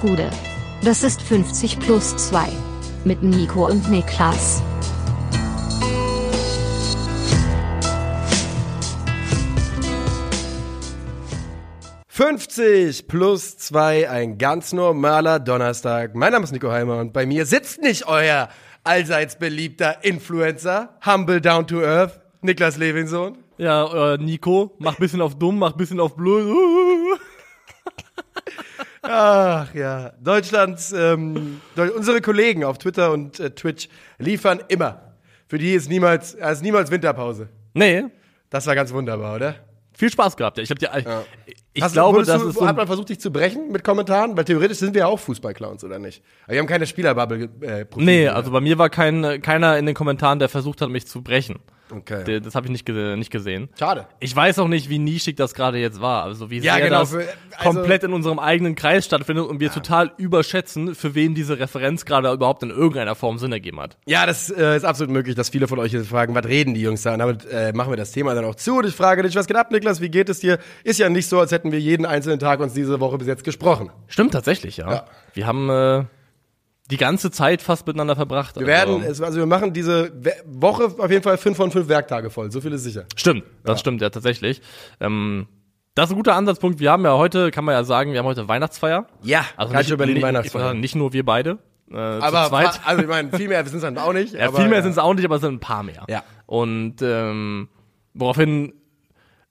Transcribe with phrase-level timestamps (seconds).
[0.00, 0.30] Gude.
[0.82, 2.48] Das ist 50 plus 2.
[3.04, 4.62] Mit Nico und Niklas.
[12.10, 16.14] »50 plus 2, ein ganz normaler Donnerstag.
[16.14, 18.48] Mein Name ist Nico Heimer und bei mir sitzt nicht euer
[18.84, 23.38] allseits beliebter Influencer, humble down to earth, Niklas Levinson.
[23.58, 26.54] Ja, äh, Nico, mach bisschen auf dumm, mach bisschen auf blöd.
[29.02, 31.60] Ach ja, Deutschlands, ähm,
[31.96, 33.88] unsere Kollegen auf Twitter und äh, Twitch
[34.18, 35.14] liefern immer.
[35.48, 37.48] Für die ist niemals, äh, ist niemals Winterpause.
[37.74, 38.04] Nee,
[38.50, 39.54] Das war ganz wunderbar, oder?
[39.92, 40.56] viel Spaß gehabt.
[40.56, 40.62] Ja.
[40.64, 40.90] Ich, hab dir,
[41.74, 44.34] ich Hast glaube, das du, ist so hat man versucht, dich zu brechen mit Kommentaren?
[44.34, 46.22] Weil theoretisch sind wir ja auch Fußballclowns, oder nicht?
[46.44, 48.34] Aber wir haben keine Spielerbubble äh, Profil Nee, mehr.
[48.36, 51.58] also bei mir war kein, keiner in den Kommentaren, der versucht hat, mich zu brechen.
[51.92, 52.40] Okay.
[52.40, 53.68] Das habe ich nicht, ge nicht gesehen.
[53.78, 54.06] Schade.
[54.20, 56.24] Ich weiß auch nicht, wie nischig das gerade jetzt war.
[56.24, 57.24] Also wie Ja, sehr genau, das für-
[57.56, 62.04] also- komplett in unserem eigenen Kreis stattfindet und wir total überschätzen, für wen diese Referenz
[62.04, 63.96] gerade überhaupt in irgendeiner Form Sinn ergeben hat.
[64.06, 66.82] Ja, das äh, ist absolut möglich, dass viele von euch jetzt fragen, was reden die
[66.82, 67.12] Jungs da?
[67.12, 68.76] Und damit äh, machen wir das Thema dann auch zu.
[68.78, 70.00] Und ich frage dich, was geht ab, Niklas?
[70.00, 70.58] Wie geht es dir?
[70.84, 73.44] Ist ja nicht so, als hätten wir jeden einzelnen Tag uns diese Woche bis jetzt
[73.44, 73.90] gesprochen.
[74.08, 74.90] Stimmt tatsächlich, ja.
[74.92, 75.04] Ja.
[75.34, 76.04] Wir haben äh,
[76.90, 78.58] die ganze Zeit fast miteinander verbracht.
[78.58, 80.12] Wir werden, es, also wir machen diese
[80.46, 82.50] Woche auf jeden Fall fünf von fünf Werktage voll.
[82.50, 83.04] So viel ist sicher.
[83.16, 84.60] Stimmt, das stimmt ja tatsächlich.
[85.00, 85.46] Ähm,
[85.94, 86.80] das ist ein guter Ansatzpunkt.
[86.80, 89.06] Wir haben ja heute, kann man ja sagen, wir haben heute Weihnachtsfeier.
[89.22, 90.62] Ja, Also nicht, Berlin nicht, Weihnachtsfeier.
[90.62, 91.58] sagen, nicht nur wir beide.
[91.90, 92.80] Äh, Aber zweit.
[92.84, 94.34] also ich meine, viel mehr sind es dann auch nicht.
[94.38, 94.82] Ja, aber, viel mehr ja.
[94.82, 96.04] sind es auch nicht, aber es sind ein paar mehr.
[96.08, 96.22] Ja.
[96.46, 97.68] Und ähm,
[98.14, 98.72] woraufhin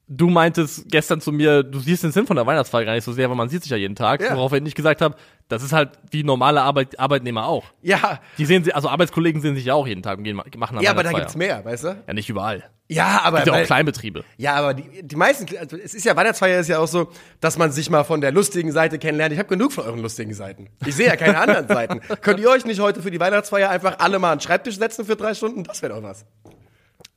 [0.08, 3.14] du meintest gestern zu mir, du siehst den Sinn von der Weihnachtsfeier gar nicht so
[3.14, 4.22] sehr, weil man sieht sich ja jeden Tag.
[4.22, 4.36] Ja.
[4.36, 5.16] Woraufhin ich gesagt habe,
[5.50, 7.66] das ist halt wie normale Arbeit, Arbeitnehmer auch.
[7.82, 10.78] Ja, Die sehen sie, also Arbeitskollegen sehen sich ja auch jeden Tag und gehen, machen
[10.78, 11.20] eine ja, aber da Weihnachtsfeier.
[11.22, 12.04] gibt's mehr, weißt du?
[12.08, 12.64] Ja, nicht überall.
[12.88, 14.24] Ja, aber Gibt ja auch Kleinbetriebe.
[14.38, 17.58] Ja, aber die, die meisten, also es ist ja, Weihnachtsfeier ist ja auch so, dass
[17.58, 19.32] man sich mal von der lustigen Seite kennenlernt.
[19.34, 20.70] Ich habe genug von euren lustigen Seiten.
[20.86, 22.00] Ich sehe ja keine anderen Seiten.
[22.22, 25.06] Könnt ihr euch nicht heute für die Weihnachtsfeier einfach alle mal an den Schreibtisch setzen
[25.06, 25.64] für drei Stunden?
[25.66, 26.26] Das wäre doch was.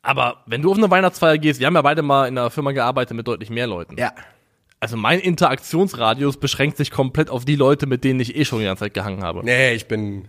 [0.02, 2.73] Aber wenn du auf eine Weihnachtsfeier gehst, wir haben ja beide mal in einer Firma
[2.73, 3.96] gearbeitet mit deutlich mehr Leuten.
[3.98, 4.12] Ja.
[4.82, 8.64] Also mein Interaktionsradius beschränkt sich komplett auf die Leute, mit denen ich eh schon die
[8.64, 9.44] ganze Zeit gehangen habe.
[9.44, 10.24] Nee, ich bin.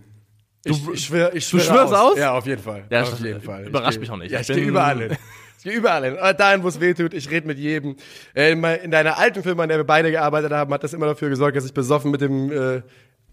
[0.64, 2.16] Ich, ich schwör, ich Du schwöre schwörst aus?
[2.16, 2.84] Ja, auf jeden Fall.
[2.88, 3.66] Ja, auf das jeden Fall.
[3.66, 4.30] überrascht mich auch nicht.
[4.30, 5.16] Ja, Ich ich gehe überall hin.
[5.58, 6.16] Ich gehe überall hin.
[6.18, 7.96] Aber Dahin, wo es weh tut, ich rede mit jedem.
[8.32, 11.30] Äh, in deiner alten Firma, in der wir beide gearbeitet haben, hat das immer dafür
[11.30, 12.82] gesorgt, dass ich besoffen mit dem äh,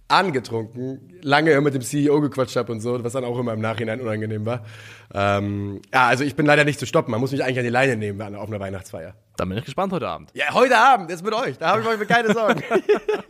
[0.08, 4.02] angetrunken, lange mit dem CEO gequatscht habe und so, was dann auch immer im Nachhinein
[4.02, 4.66] unangenehm war.
[5.14, 7.12] Ähm, ja, also ich bin leider nicht zu stoppen.
[7.12, 9.14] Man muss mich eigentlich an die Leine nehmen auf einer Weihnachtsfeier.
[9.38, 10.30] Dann bin ich gespannt heute Abend.
[10.34, 11.58] Ja, heute Abend, jetzt mit euch.
[11.58, 12.62] Da habe ich euch keine Sorgen.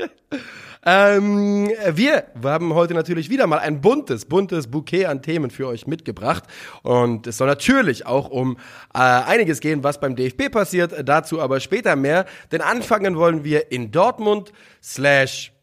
[0.85, 5.87] ähm, wir haben heute natürlich wieder mal ein buntes, buntes Bouquet an Themen für euch
[5.87, 6.43] mitgebracht.
[6.83, 8.57] Und es soll natürlich auch um
[8.93, 11.07] äh, einiges gehen, was beim DFB passiert.
[11.07, 12.25] Dazu aber später mehr.
[12.51, 14.51] Denn anfangen wollen wir in Dortmund
[14.81, 15.53] slash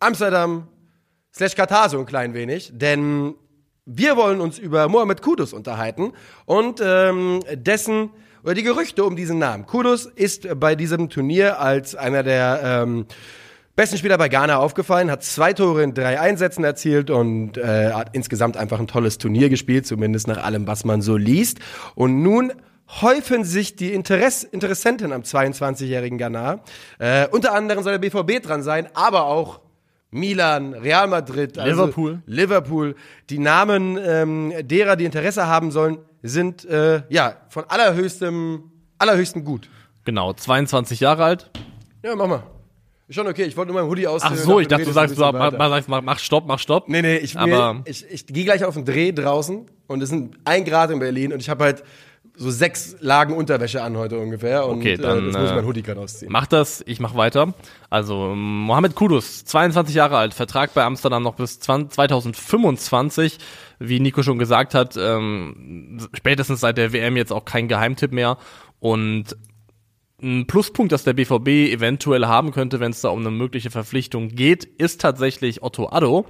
[0.00, 0.68] Amsterdam
[1.32, 2.70] slash Katar so ein klein wenig.
[2.74, 3.36] Denn
[3.86, 6.12] wir wollen uns über Mohamed Kudus unterhalten
[6.46, 8.10] und ähm, dessen
[8.44, 9.66] oder die Gerüchte um diesen Namen.
[9.66, 13.06] Kudus ist bei diesem Turnier als einer der ähm,
[13.74, 18.10] besten Spieler bei Ghana aufgefallen, hat zwei Tore in drei Einsätzen erzielt und äh, hat
[18.12, 21.58] insgesamt einfach ein tolles Turnier gespielt, zumindest nach allem, was man so liest.
[21.94, 22.52] Und nun
[23.00, 26.60] häufen sich die Interess Interessenten am 22-jährigen Ghana.
[26.98, 29.60] Äh, unter anderem soll der BVB dran sein, aber auch
[30.14, 32.22] Milan, Real Madrid, also Liverpool.
[32.26, 32.94] Liverpool.
[33.30, 39.68] Die Namen ähm, derer, die Interesse haben sollen, sind äh, ja von allerhöchstem, allerhöchstem Gut.
[40.04, 41.50] Genau, 22 Jahre alt.
[42.04, 42.44] Ja, mach mal.
[43.08, 44.34] Ist schon okay, ich wollte nur meinen Hoodie ausziehen.
[44.34, 46.88] Ach so, ich dachte, du sagst, du bisschen mach, mach, mach, mach Stopp, mach Stopp.
[46.88, 50.10] Nee, nee, ich, Aber- mir, ich, ich gehe gleich auf den Dreh draußen und es
[50.10, 51.82] sind ein Grad in Berlin und ich habe halt
[52.36, 55.56] so sechs Lagen Unterwäsche an heute ungefähr und Okay, dann, äh, das muss ich äh,
[55.56, 56.32] mein Hoodie gerade ausziehen.
[56.32, 57.54] Mach das, ich mach weiter.
[57.90, 63.38] Also Mohamed Kudus, 22 Jahre alt, Vertrag bei Amsterdam noch bis 20, 2025.
[63.78, 68.36] Wie Nico schon gesagt hat, ähm, spätestens seit der WM jetzt auch kein Geheimtipp mehr.
[68.80, 69.36] Und
[70.24, 74.28] ein Pluspunkt, das der BVB eventuell haben könnte, wenn es da um eine mögliche Verpflichtung
[74.28, 76.24] geht, ist tatsächlich Otto Addo.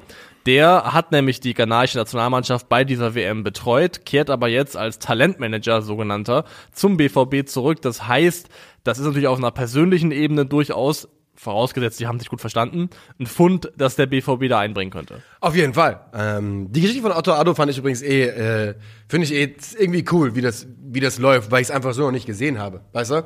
[0.46, 5.80] Der hat nämlich die ghanaische Nationalmannschaft bei dieser WM betreut, kehrt aber jetzt als Talentmanager
[5.80, 7.80] sogenannter zum BVB zurück.
[7.80, 8.48] Das heißt,
[8.82, 13.26] das ist natürlich auf einer persönlichen Ebene durchaus, vorausgesetzt, die haben sich gut verstanden, ein
[13.26, 15.22] Fund, das der BVB da einbringen könnte.
[15.40, 16.00] Auf jeden Fall.
[16.14, 18.74] Ähm, die Geschichte von Otto Addo fand ich übrigens eh, äh,
[19.08, 22.02] finde ich eh irgendwie cool, wie das, wie das läuft, weil ich es einfach so
[22.02, 22.82] noch nicht gesehen habe.
[22.92, 23.24] Weißt du?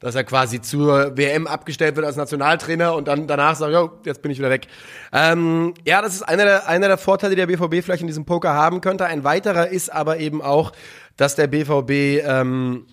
[0.00, 4.22] Dass er quasi zur WM abgestellt wird als Nationaltrainer und dann danach sagt, jo, jetzt
[4.22, 4.68] bin ich wieder weg.
[5.12, 8.24] Ähm, ja, das ist einer der, einer der Vorteile, die der BVB vielleicht in diesem
[8.24, 9.06] Poker haben könnte.
[9.06, 10.72] Ein weiterer ist aber eben auch,
[11.16, 12.86] dass der BVB ähm,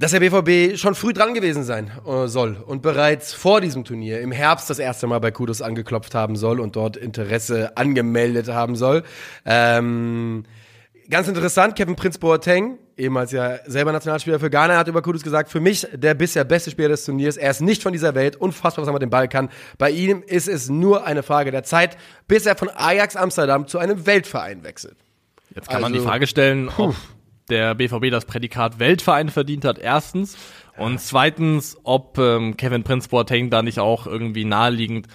[0.00, 4.22] dass der BVB schon früh dran gewesen sein äh, soll und bereits vor diesem Turnier
[4.22, 8.76] im Herbst das erste Mal bei Kudos angeklopft haben soll und dort Interesse angemeldet haben
[8.76, 9.02] soll.
[9.44, 10.44] Ähm,
[11.10, 15.50] ganz interessant, Kevin Prinz Boateng, ehemals ja selber Nationalspieler für Ghana, hat über Kudus gesagt,
[15.50, 17.36] für mich der bisher beste Spieler des Turniers.
[17.36, 19.48] Er ist nicht von dieser Welt, unfassbar, was er mit dem Ball kann.
[19.78, 21.96] Bei ihm ist es nur eine Frage der Zeit,
[22.28, 24.96] bis er von Ajax Amsterdam zu einem Weltverein wechselt.
[25.54, 26.94] Jetzt kann also, man die Frage stellen, ob
[27.48, 30.36] der BVB das Prädikat Weltverein verdient hat, erstens.
[30.76, 35.08] Und zweitens, ob ähm, Kevin Prince Boateng da nicht auch irgendwie naheliegend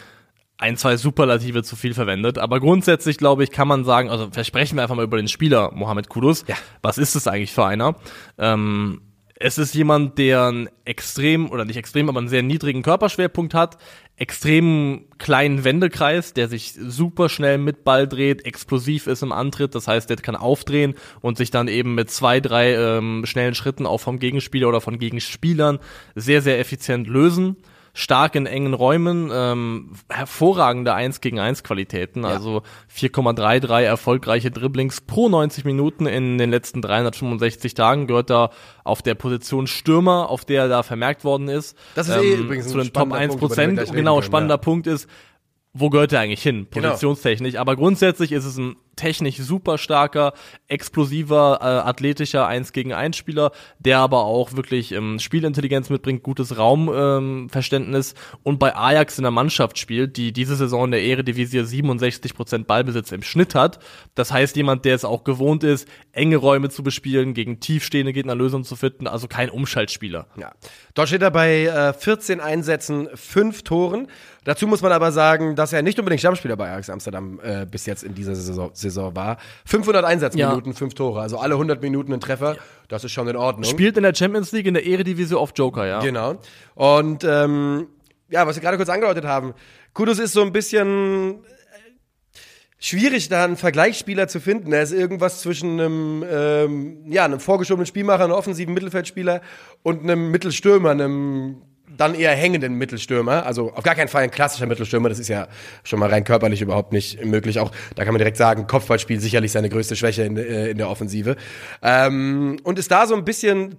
[0.57, 2.37] ein, zwei Superlative zu viel verwendet.
[2.37, 5.71] Aber grundsätzlich, glaube ich, kann man sagen, also versprechen wir einfach mal über den Spieler
[5.73, 6.45] Mohamed Kudus.
[6.47, 6.55] Ja.
[6.81, 7.95] Was ist es eigentlich für einer?
[8.37, 9.01] Ähm,
[9.37, 13.77] es ist jemand, der einen extrem, oder nicht extrem, aber einen sehr niedrigen Körperschwerpunkt hat,
[14.15, 19.89] extrem kleinen Wendekreis, der sich super schnell mit Ball dreht, explosiv ist im Antritt, das
[19.89, 23.99] heißt, der kann aufdrehen und sich dann eben mit zwei, drei ähm, schnellen Schritten auch
[23.99, 25.79] vom Gegenspieler oder von Gegenspielern
[26.15, 27.57] sehr, sehr effizient lösen
[27.95, 32.29] stark in engen Räumen, ähm, hervorragende 1 gegen 1 Qualitäten, ja.
[32.29, 32.61] also
[32.93, 38.49] 4,33 erfolgreiche Dribblings pro 90 Minuten in den letzten 365 Tagen, gehört da
[38.83, 41.77] auf der Position Stürmer, auf der er da vermerkt worden ist.
[41.95, 43.91] Das ist eh ähm, eh übrigens zu den Top 1 Prozent.
[43.93, 44.57] Genau, spannender ja.
[44.57, 45.09] Punkt ist,
[45.71, 46.89] wo gehört er eigentlich hin, genau.
[46.89, 47.51] positionstechnisch.
[47.51, 47.61] Genau.
[47.61, 50.33] Aber grundsätzlich ist es ein technisch super starker,
[50.67, 56.57] explosiver, äh, athletischer 1 gegen 1 Spieler, der aber auch wirklich ähm, Spielintelligenz mitbringt, gutes
[56.57, 61.59] Raumverständnis ähm, und bei Ajax in der Mannschaft spielt, die diese Saison in der Eredivisie
[61.59, 63.79] 67% Ballbesitz im Schnitt hat.
[64.15, 68.63] Das heißt, jemand, der es auch gewohnt ist, enge Räume zu bespielen, gegen tiefstehende Gegnerlösungen
[68.63, 70.27] zu finden, also kein Umschaltspieler.
[70.37, 70.53] Ja.
[70.93, 74.07] Dort steht er bei äh, 14 Einsätzen, 5 Toren.
[74.45, 77.85] Dazu muss man aber sagen, dass er nicht unbedingt Stammspieler bei Ajax Amsterdam äh, bis
[77.85, 79.37] jetzt in dieser Saison, Saison war.
[79.65, 80.77] 500 Einsatzminuten, ja.
[80.77, 82.57] 5 Tore, also alle 100 Minuten ein Treffer.
[82.87, 83.63] Das ist schon in Ordnung.
[83.65, 85.99] Spielt in der Champions League in der Eredivisie auf Joker, ja.
[85.99, 86.35] Genau.
[86.75, 87.87] Und ähm,
[88.29, 89.53] ja, was wir gerade kurz angedeutet haben,
[89.93, 91.37] Kudus ist so ein bisschen äh,
[92.79, 94.73] schwierig, da einen Vergleichsspieler zu finden.
[94.73, 99.41] Er ist irgendwas zwischen einem, ähm, ja, einem vorgeschobenen Spielmacher, einem offensiven Mittelfeldspieler
[99.83, 104.65] und einem Mittelstürmer, einem dann eher hängenden Mittelstürmer, also auf gar keinen Fall ein klassischer
[104.65, 105.47] Mittelstürmer, das ist ja
[105.83, 107.59] schon mal rein körperlich überhaupt nicht möglich.
[107.59, 110.89] Auch da kann man direkt sagen, Kopfballspiel sicherlich seine größte Schwäche in, äh, in der
[110.89, 111.35] Offensive.
[111.81, 113.77] Ähm, und ist da so ein bisschen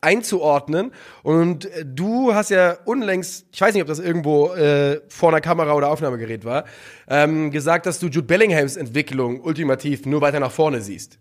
[0.00, 0.92] einzuordnen.
[1.22, 5.74] Und du hast ja unlängst, ich weiß nicht, ob das irgendwo äh, vor einer Kamera
[5.74, 6.64] oder Aufnahmegerät war,
[7.08, 11.18] ähm, gesagt, dass du Jude Bellinghams Entwicklung ultimativ nur weiter nach vorne siehst.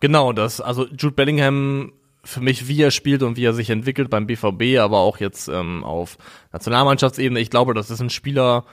[0.00, 1.92] Genau, das, also Jude Bellingham
[2.24, 5.48] für mich, wie er spielt und wie er sich entwickelt beim BVB, aber auch jetzt
[5.48, 6.18] ähm, auf
[6.52, 7.40] Nationalmannschaftsebene.
[7.40, 8.64] Ich glaube, das ist ein Spieler,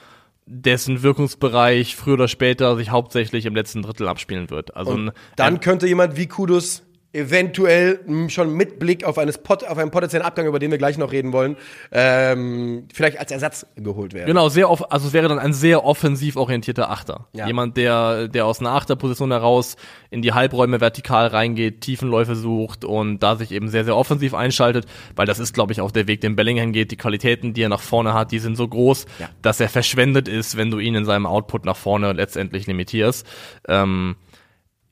[0.45, 4.75] dessen Wirkungsbereich früher oder später sich hauptsächlich im letzten Drittel abspielen wird.
[4.75, 7.99] Also ein, dann könnte jemand wie Kudus eventuell
[8.29, 11.11] schon mit Blick auf, eines Pot, auf einen potenziellen Abgang, über den wir gleich noch
[11.11, 11.57] reden wollen,
[11.91, 14.27] ähm, vielleicht als Ersatz geholt werden.
[14.27, 17.27] Genau, sehr off also es wäre dann ein sehr offensiv orientierter Achter.
[17.33, 17.47] Ja.
[17.47, 19.75] Jemand, der, der aus einer Achterposition heraus
[20.09, 24.85] in die Halbräume vertikal reingeht, Tiefenläufe sucht und da sich eben sehr, sehr offensiv einschaltet,
[25.15, 26.91] weil das ist, glaube ich, auch der Weg, den Bellingham geht.
[26.91, 29.29] Die Qualitäten, die er nach vorne hat, die sind so groß, ja.
[29.41, 33.27] dass er verschwendet ist, wenn du ihn in seinem Output nach vorne letztendlich limitierst.
[33.67, 34.15] Ähm,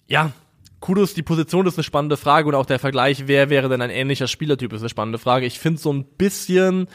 [0.08, 0.32] ja,
[0.80, 3.90] Kudos, die Position ist eine spannende Frage und auch der Vergleich, wer wäre denn ein
[3.90, 5.46] ähnlicher Spielertyp, ist eine spannende Frage.
[5.46, 6.88] Ich finde so ein bisschen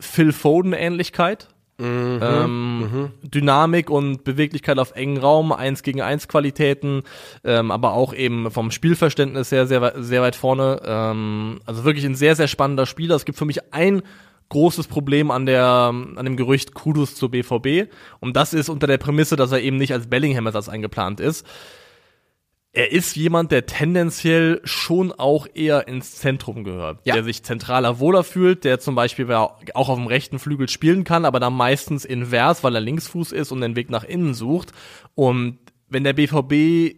[0.00, 1.48] Phil Foden-Ähnlichkeit.
[1.78, 3.10] Mhm, ähm, mhm.
[3.22, 7.02] Dynamik und Beweglichkeit auf engen Raum, eins gegen eins Qualitäten,
[7.44, 10.80] ähm, aber auch eben vom Spielverständnis sehr, sehr, sehr weit vorne.
[10.84, 13.16] Ähm, also wirklich ein sehr, sehr spannender Spieler.
[13.16, 14.02] Es gibt für mich ein
[14.50, 17.90] großes Problem an der an dem Gerücht Kudos zur BVB
[18.20, 21.46] und das ist unter der Prämisse, dass er eben nicht als Bellingham-Ersatz eingeplant ist
[22.74, 27.14] er ist jemand, der tendenziell schon auch eher ins Zentrum gehört, ja.
[27.14, 31.26] der sich zentraler wohler fühlt, der zum Beispiel auch auf dem rechten Flügel spielen kann,
[31.26, 34.72] aber dann meistens invers, weil er Linksfuß ist und den Weg nach innen sucht.
[35.14, 36.96] Und wenn der BVB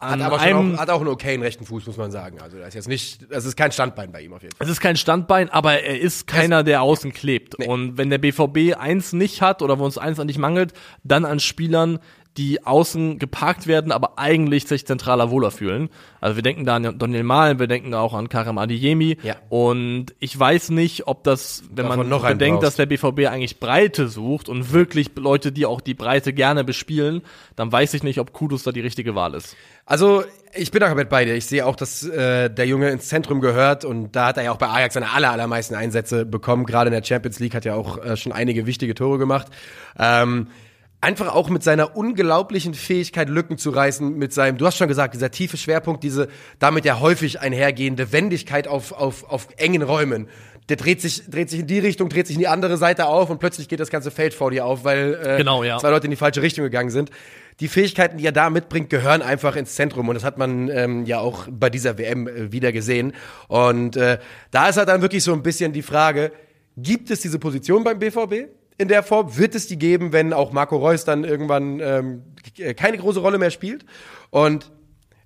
[0.00, 2.40] an hat aber einem, auch, hat auch einen okayen rechten Fuß, muss man sagen.
[2.40, 4.66] Also das ist jetzt nicht, das ist kein Standbein bei ihm auf jeden Fall.
[4.66, 7.58] Es ist kein Standbein, aber er ist keiner, der außen klebt.
[7.58, 7.68] Nee.
[7.68, 10.72] Und wenn der BVB eins nicht hat oder wo uns eins an nicht mangelt,
[11.04, 12.00] dann an Spielern,
[12.36, 15.88] die außen geparkt werden, aber eigentlich sich zentraler wohler fühlen.
[16.20, 19.18] Also wir denken da an Daniel Malen, wir denken da auch an Karim Adiyemi.
[19.22, 19.36] Ja.
[19.50, 24.08] Und ich weiß nicht, ob das, wenn Davon man bedenkt, dass der BVB eigentlich Breite
[24.08, 27.22] sucht und wirklich Leute, die auch die Breite gerne bespielen,
[27.54, 29.56] dann weiß ich nicht, ob Kudus da die richtige Wahl ist.
[29.86, 30.24] Also
[30.54, 31.34] ich bin auch mit bei dir.
[31.34, 34.52] Ich sehe auch, dass äh, der Junge ins Zentrum gehört und da hat er ja
[34.52, 36.64] auch bei Ajax seine aller, allermeisten Einsätze bekommen.
[36.66, 39.48] Gerade in der Champions League hat er auch äh, schon einige wichtige Tore gemacht.
[39.98, 40.48] Ähm,
[41.04, 45.12] einfach auch mit seiner unglaublichen Fähigkeit, Lücken zu reißen, mit seinem, du hast schon gesagt,
[45.12, 50.28] dieser tiefe Schwerpunkt, diese damit ja häufig einhergehende Wendigkeit auf, auf, auf engen Räumen.
[50.70, 53.28] Der dreht sich, dreht sich in die Richtung, dreht sich in die andere Seite auf
[53.28, 55.76] und plötzlich geht das ganze Feld vor dir auf, weil äh, Genau, ja.
[55.78, 57.10] zwei Leute in die falsche Richtung gegangen sind.
[57.60, 61.04] Die Fähigkeiten, die er da mitbringt, gehören einfach ins Zentrum und das hat man ähm,
[61.04, 63.12] ja auch bei dieser WM äh, wieder gesehen.
[63.48, 64.18] Und äh,
[64.52, 66.32] da ist halt dann wirklich so ein bisschen die Frage,
[66.78, 68.48] gibt es diese Position beim BVB?
[68.78, 72.22] In der Form wird es die geben, wenn auch Marco Reus dann irgendwann ähm,
[72.76, 73.84] keine große Rolle mehr spielt.
[74.30, 74.70] Und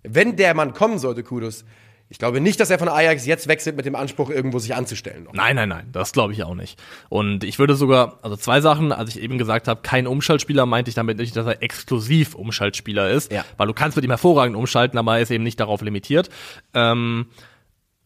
[0.02, 1.64] wenn der Mann kommen sollte, Kudos,
[2.10, 5.24] ich glaube nicht, dass er von Ajax jetzt wechselt mit dem Anspruch, irgendwo sich anzustellen.
[5.24, 5.34] Noch.
[5.34, 6.80] Nein, nein, nein, das glaube ich auch nicht.
[7.10, 10.88] Und ich würde sogar, also zwei Sachen, als ich eben gesagt habe, kein Umschaltspieler, meinte
[10.88, 13.44] ich damit nicht, dass er exklusiv Umschaltspieler ist, Ja.
[13.58, 16.30] weil du kannst mit ihm hervorragend umschalten, aber er ist eben nicht darauf limitiert.
[16.72, 17.26] Ähm,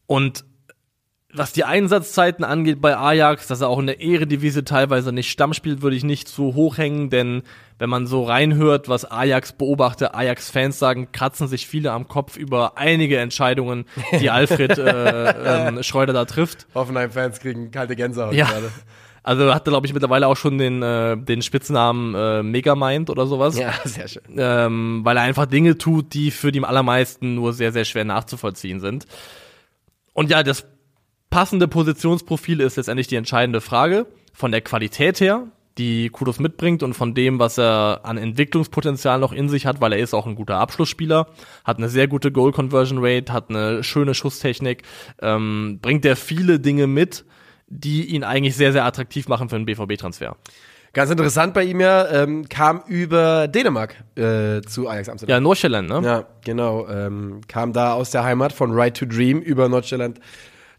[0.06, 0.44] und
[1.34, 5.54] was die Einsatzzeiten angeht bei Ajax, dass er auch in der Eredivisie teilweise nicht Stamm
[5.54, 7.42] spielt, würde ich nicht so hochhängen, denn
[7.78, 12.76] wenn man so reinhört, was Ajax beobachte, Ajax-Fans sagen, kratzen sich viele am Kopf über
[12.76, 13.86] einige Entscheidungen,
[14.20, 16.66] die Alfred äh, ähm, Schreuder da trifft.
[16.74, 18.46] Hoffenheim-Fans kriegen kalte Gänsehaut Ja.
[18.46, 18.70] gerade.
[19.24, 23.56] Also hatte, glaube ich, mittlerweile auch schon den, äh, den Spitznamen äh, Megamind oder sowas.
[23.56, 24.22] Ja, sehr schön.
[24.36, 28.80] Ähm, weil er einfach Dinge tut, die für die allermeisten nur sehr, sehr schwer nachzuvollziehen
[28.80, 29.06] sind.
[30.12, 30.66] Und ja, das
[31.32, 34.06] passende Positionsprofil ist letztendlich die entscheidende Frage.
[34.34, 35.48] Von der Qualität her,
[35.78, 39.94] die Kudos mitbringt und von dem, was er an Entwicklungspotenzial noch in sich hat, weil
[39.94, 41.26] er ist auch ein guter Abschlussspieler,
[41.64, 44.82] hat eine sehr gute Goal-Conversion-Rate, hat eine schöne Schusstechnik,
[45.22, 47.24] ähm, bringt er viele Dinge mit,
[47.66, 50.36] die ihn eigentlich sehr, sehr attraktiv machen für einen BVB-Transfer.
[50.92, 55.34] Ganz interessant bei ihm ja, ähm, kam über Dänemark äh, zu Ajax Amsterdam.
[55.34, 56.02] Ja, Nordsjælland, ne?
[56.04, 56.86] Ja, genau.
[56.86, 60.20] Ähm, kam da aus der Heimat von Right to Dream über Nordjylland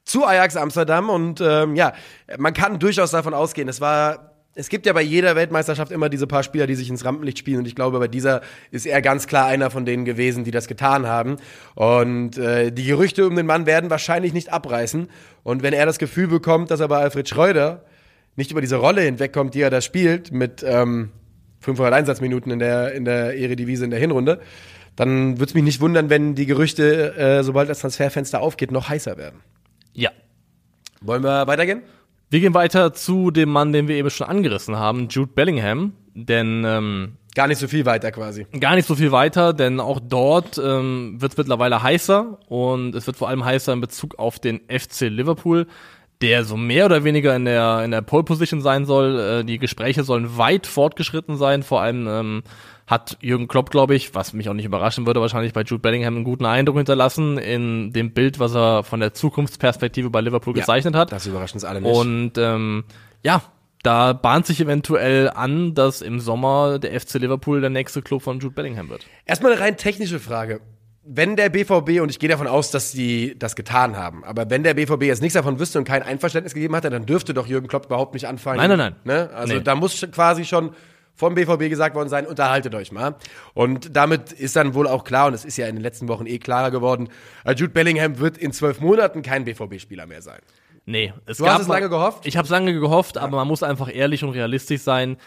[0.05, 1.93] zu Ajax Amsterdam und ähm, ja,
[2.37, 6.27] man kann durchaus davon ausgehen, es war es gibt ja bei jeder Weltmeisterschaft immer diese
[6.27, 9.25] paar Spieler, die sich ins Rampenlicht spielen und ich glaube, bei dieser ist er ganz
[9.25, 11.37] klar einer von denen gewesen, die das getan haben
[11.75, 15.09] und äh, die Gerüchte um den Mann werden wahrscheinlich nicht abreißen
[15.43, 17.83] und wenn er das Gefühl bekommt, dass er bei Alfred Schreuder
[18.35, 21.11] nicht über diese Rolle hinwegkommt, die er da spielt, mit ähm,
[21.61, 24.41] 500 Einsatzminuten in der, in der Eredivisie in der Hinrunde,
[24.95, 28.89] dann würde es mich nicht wundern, wenn die Gerüchte, äh, sobald das Transferfenster aufgeht, noch
[28.89, 29.39] heißer werden.
[29.93, 30.11] Ja.
[31.01, 31.83] Wollen wir weitergehen?
[32.29, 35.93] Wir gehen weiter zu dem Mann, den wir eben schon angerissen haben, Jude Bellingham.
[36.15, 38.45] Denn ähm, Gar nicht so viel weiter quasi.
[38.59, 43.07] gar nicht so viel weiter, denn auch dort ähm, wird es mittlerweile heißer und es
[43.07, 45.65] wird vor allem heißer in Bezug auf den FC Liverpool,
[46.21, 49.19] der so mehr oder weniger in der in der Pole Position sein soll.
[49.19, 51.63] Äh, die Gespräche sollen weit fortgeschritten sein.
[51.63, 52.43] Vor allem ähm,
[52.87, 56.15] hat Jürgen Klopp, glaube ich, was mich auch nicht überraschen würde, wahrscheinlich bei Jude Bellingham
[56.15, 60.95] einen guten Eindruck hinterlassen in dem Bild, was er von der Zukunftsperspektive bei Liverpool gezeichnet
[60.95, 61.11] hat.
[61.11, 61.95] Das überrascht uns alle nicht.
[61.95, 62.83] Und ähm,
[63.23, 63.41] ja,
[63.83, 68.39] da bahnt sich eventuell an, dass im Sommer der FC Liverpool der nächste Club von
[68.39, 69.05] Jude Bellingham wird.
[69.25, 70.61] Erstmal eine rein technische Frage.
[71.05, 74.63] Wenn der BVB, und ich gehe davon aus, dass sie das getan haben, aber wenn
[74.63, 77.67] der BVB jetzt nichts davon wüsste und kein Einverständnis gegeben hatte, dann dürfte doch Jürgen
[77.67, 78.55] Klopp überhaupt nicht anfangen.
[78.57, 78.95] Nein, nein, nein.
[79.03, 79.29] Ne?
[79.33, 79.61] Also Nee.
[79.61, 80.71] da muss quasi schon
[81.15, 83.15] vom BVB gesagt worden sein, unterhaltet euch mal.
[83.53, 86.25] Und damit ist dann wohl auch klar, und es ist ja in den letzten Wochen
[86.25, 87.09] eh klarer geworden,
[87.45, 90.39] äh, Jude Bellingham wird in zwölf Monaten kein BVB-Spieler mehr sein.
[90.85, 92.25] Nee, es Du hast es lange gehofft?
[92.25, 95.17] Ich habe es lange gehofft, aber man muss einfach ehrlich und realistisch sein.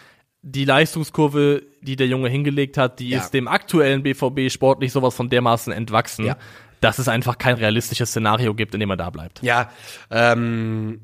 [0.43, 3.19] Die Leistungskurve, die der Junge hingelegt hat, die Ja.
[3.21, 6.37] ist dem aktuellen BVB sportlich sowas von dermaßen entwachsen, Ja.
[6.81, 9.43] dass es einfach kein realistisches Szenario gibt, in dem er da bleibt.
[9.43, 9.71] Ja,
[10.11, 11.00] ähm,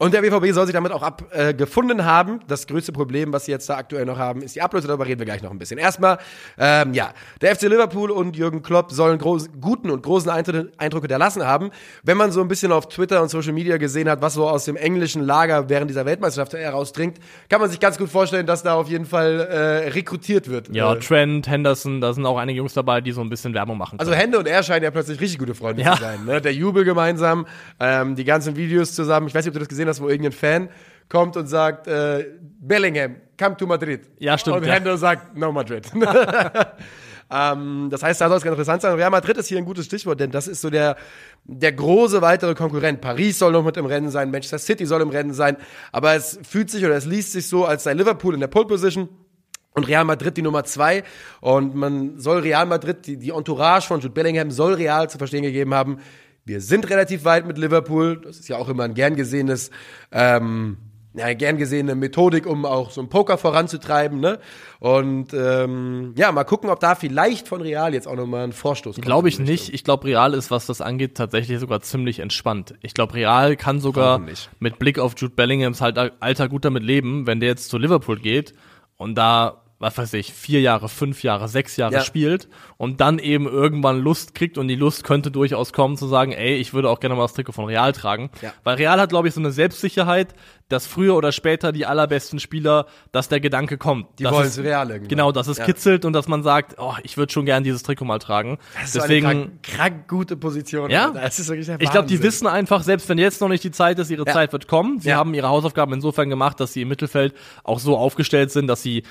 [0.00, 2.40] und der BVB soll sich damit auch abgefunden äh, gefunden haben.
[2.48, 4.88] Das größte Problem, was sie jetzt da aktuell noch haben, ist die Ablöse.
[4.88, 5.78] Darüber reden wir gleich noch ein bisschen.
[5.78, 6.18] Erstmal,
[6.58, 11.04] ähm, ja, der FC Liverpool und Jürgen Klopp sollen groß, guten und großen Eindrücke, Eindrücke
[11.04, 11.70] hinterlassen haben.
[12.02, 14.64] Wenn man so ein bisschen auf Twitter und Social Media gesehen hat, was so aus
[14.64, 17.18] dem englischen Lager während dieser Weltmeisterschaft herausdringt,
[17.50, 20.74] kann man sich ganz gut vorstellen, dass da auf jeden Fall äh, rekrutiert wird.
[20.74, 23.76] Ja, Äh, Trent, Henderson, da sind auch einige Jungs dabei, die so ein bisschen Werbung
[23.76, 23.98] machen.
[24.00, 24.20] Also können.
[24.22, 25.94] Hände und er scheinen ja plötzlich richtig gute Freunde Ja.
[25.96, 26.24] zu sein.
[26.24, 26.40] Ne?
[26.40, 27.46] Der Jubel gemeinsam,
[27.78, 29.26] ähm, die ganzen Videos zusammen.
[29.28, 30.68] Ich weiß nicht, ob du das gesehen hast, wo irgendein Fan
[31.10, 32.24] kommt und sagt, äh,
[32.60, 34.02] Bellingham, come to Madrid.
[34.18, 34.74] Ja, stimmt, Und ja.
[34.74, 35.90] Hände sagt, no Madrid.
[37.30, 38.94] ähm, das heißt, da soll es ganz interessant sein.
[38.94, 40.96] Real Madrid ist hier ein gutes Stichwort, denn das ist so der,
[41.44, 43.00] der große weitere Konkurrent.
[43.00, 45.56] Paris soll noch mit im Rennen sein, Manchester City soll im Rennen sein.
[45.90, 48.66] Aber es fühlt sich oder es liest sich so, als sei Liverpool in der Pole
[48.66, 49.08] Position.
[49.72, 51.04] Und Real Madrid die Nummer zwei.
[51.40, 55.42] Und man soll Real Madrid, die, die Entourage von Jude Bellingham soll Real zu verstehen
[55.42, 55.98] gegeben haben.
[56.50, 58.20] Wir sind relativ weit mit Liverpool.
[58.24, 59.70] Das ist ja auch immer ein gern gesehenes,
[60.10, 60.78] ähm,
[61.14, 64.18] ja, gern gesehene Methodik, um auch so einen Poker voranzutreiben.
[64.18, 64.40] Ne?
[64.80, 68.96] Und ähm, ja, mal gucken, ob da vielleicht von Real jetzt auch nochmal ein Vorstoß
[68.96, 69.06] kommt.
[69.06, 69.72] Glaube ich nicht.
[69.72, 72.74] Ich glaube, Real ist, was das angeht, tatsächlich sogar ziemlich entspannt.
[72.82, 74.20] Ich glaube, Real kann sogar
[74.58, 78.18] mit Blick auf Jude Bellinghams halt Alter gut damit leben, wenn der jetzt zu Liverpool
[78.18, 78.54] geht
[78.96, 82.00] und da was weiß ich, vier Jahre, fünf Jahre, sechs Jahre Ja.
[82.02, 86.32] spielt und dann eben irgendwann Lust kriegt und die Lust könnte durchaus kommen zu sagen,
[86.32, 88.30] ey, ich würde auch gerne mal das Trikot von Real tragen.
[88.42, 88.52] Ja.
[88.62, 90.34] Weil Real hat, glaube ich, so eine Selbstsicherheit,
[90.68, 94.06] dass früher oder später die allerbesten Spieler, dass der Gedanke kommt.
[94.18, 95.08] Die dass wollen es- Real irgendwann.
[95.08, 95.64] Genau, dass es Ja.
[95.64, 98.58] kitzelt und dass man sagt, oh, ich würde schon gern dieses Trikot mal tragen.
[98.74, 100.90] Das ist Deswegen, eine krank, krank gute Position.
[100.90, 101.10] Ja.
[101.10, 103.70] Das ist wirklich der ich glaube, die wissen einfach, selbst wenn jetzt noch nicht die
[103.72, 104.26] Zeit ist, ihre.
[104.26, 105.00] Zeit wird kommen.
[105.00, 107.34] Sie haben ihre Hausaufgaben insofern gemacht, dass sie im Mittelfeld
[107.64, 109.02] auch so aufgestellt sind, dass sie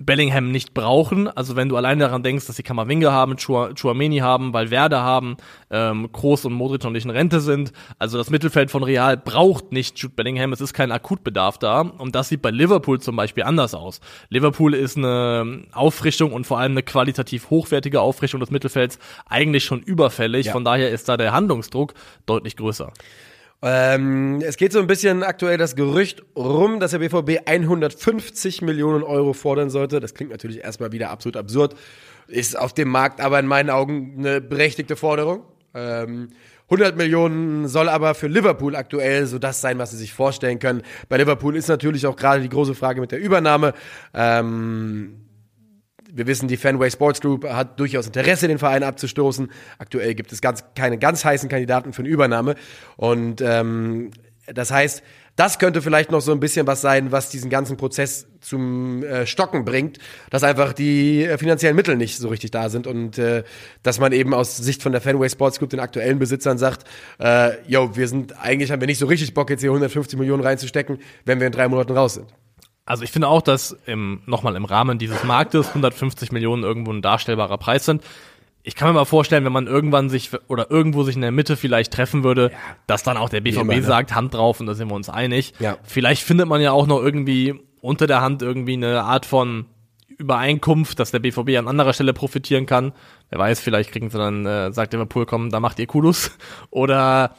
[0.00, 1.28] Bellingham nicht brauchen.
[1.28, 5.36] Also wenn du allein daran denkst, dass sie Kamavinga haben, Chua- Chouameni haben, Valverde haben,
[5.70, 7.72] ähm, Kroos und Modric noch nicht in Rente sind.
[7.98, 10.52] Also das Mittelfeld von Real braucht nicht Jude Bellingham.
[10.52, 11.80] Es ist kein Akutbedarf da.
[11.80, 14.00] Und das sieht bei Liverpool zum Beispiel anders aus.
[14.28, 19.80] Liverpool ist eine Auffrischung und vor allem eine qualitativ hochwertige Auffrischung des Mittelfelds eigentlich schon
[19.80, 20.46] überfällig.
[20.46, 20.52] Ja.
[20.52, 22.92] Von daher ist da der Handlungsdruck deutlich größer.
[23.60, 29.02] Ähm, es geht so ein bisschen aktuell das Gerücht rum, dass der BVB 150 Millionen
[29.02, 29.98] Euro fordern sollte.
[29.98, 31.74] Das klingt natürlich erstmal wieder absolut absurd.
[32.28, 35.42] Ist auf dem Markt aber in meinen Augen eine berechtigte Forderung.
[35.74, 36.28] Ähm,
[36.70, 40.82] 100 Millionen soll aber für Liverpool aktuell so das sein, was sie sich vorstellen können.
[41.08, 43.72] Bei Liverpool ist natürlich auch gerade die große Frage mit der Übernahme.
[44.14, 45.27] Ähm,
[46.12, 49.50] wir wissen, die Fenway Sports Group hat durchaus Interesse, den Verein abzustoßen.
[49.78, 52.54] Aktuell gibt es ganz, keine ganz heißen Kandidaten für eine Übernahme.
[52.96, 54.10] Und ähm,
[54.46, 55.02] das heißt,
[55.36, 59.24] das könnte vielleicht noch so ein bisschen was sein, was diesen ganzen Prozess zum äh,
[59.24, 59.98] Stocken bringt,
[60.30, 63.44] dass einfach die äh, finanziellen Mittel nicht so richtig da sind und äh,
[63.84, 66.84] dass man eben aus Sicht von der Fenway Sports Group den aktuellen Besitzern sagt,
[67.20, 70.42] äh, yo, wir sind eigentlich haben wir nicht so richtig Bock jetzt hier 150 Millionen
[70.42, 72.26] reinzustecken, wenn wir in drei Monaten raus sind.
[72.88, 77.02] Also ich finde auch, dass im, nochmal im Rahmen dieses Marktes 150 Millionen irgendwo ein
[77.02, 78.02] darstellbarer Preis sind.
[78.62, 81.58] Ich kann mir mal vorstellen, wenn man irgendwann sich oder irgendwo sich in der Mitte
[81.58, 82.50] vielleicht treffen würde,
[82.86, 83.82] dass dann auch der BVB immer, ne?
[83.82, 85.52] sagt, Hand drauf und da sind wir uns einig.
[85.58, 85.76] Ja.
[85.82, 89.66] Vielleicht findet man ja auch noch irgendwie unter der Hand irgendwie eine Art von
[90.06, 92.92] Übereinkunft, dass der BVB an anderer Stelle profitieren kann.
[93.28, 96.30] Wer weiß, vielleicht kriegen sie dann, äh, sagt Liverpool, komm, da macht ihr Kudos.
[96.70, 97.36] Oder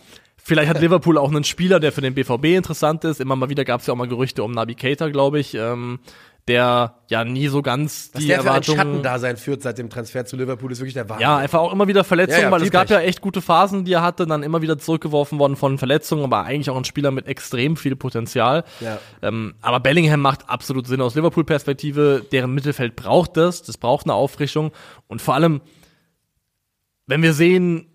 [0.50, 3.22] vielleicht hat Liverpool auch einen Spieler, der für den BVB interessant ist.
[3.22, 6.00] Immer mal wieder gab es ja auch mal Gerüchte um Naby Keita, glaube ich, ähm,
[6.48, 9.90] der ja nie so ganz Was die der für ein Erwartungen Schattendasein führt seit dem
[9.90, 11.22] Transfer zu Liverpool, ist wirklich der Wahnsinn.
[11.22, 12.98] ja, einfach auch immer wieder Verletzungen, Ja, ja, weil es gab Pech.
[12.98, 16.44] ja echt gute Phasen, die er hatte, dann immer wieder zurückgeworfen worden von Verletzungen, aber
[16.44, 18.64] eigentlich auch ein Spieler mit extrem viel Potenzial.
[18.80, 18.98] Ja.
[19.22, 22.26] Ähm, aber Bellingham macht absolut Sinn aus Liverpool-Perspektive.
[22.32, 24.72] Deren Mittelfeld braucht das, das braucht eine Auffrischung
[25.08, 25.62] und vor allem,
[27.06, 27.86] wenn wir sehen,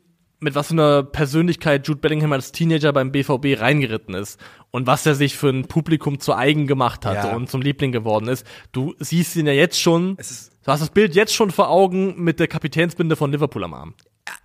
[0.40, 4.38] mit was für einer Persönlichkeit Jude Bellingham als Teenager beim BVB reingeritten ist
[4.70, 7.35] und was er sich für ein Publikum zu eigen gemacht hat Ja.
[7.37, 8.47] und zum Liebling geworden ist.
[8.73, 10.23] Du siehst ihn ja jetzt schon, du
[10.73, 13.94] hast das Bild jetzt schon vor Augen mit der Kapitänsbinde von Liverpool am Arm.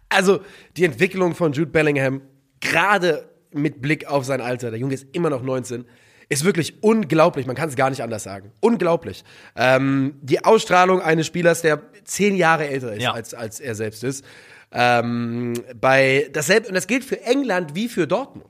[0.10, 0.40] Also
[0.78, 2.22] die Entwicklung von Jude Bellingham,
[2.62, 5.86] gerade mit Blick auf sein Alter, der Junge ist immer noch 19,
[6.30, 7.48] ist wirklich unglaublich.
[7.48, 8.52] Man kann es gar nicht anders sagen.
[8.60, 9.24] Unglaublich.
[9.56, 13.14] Ähm, die Ausstrahlung eines Spielers, der zehn Jahre älter ist Ja.
[13.14, 14.24] als, als er selbst ist.
[14.72, 18.50] Ähm, bei dasselbe, und das gilt für England wie für Dortmund.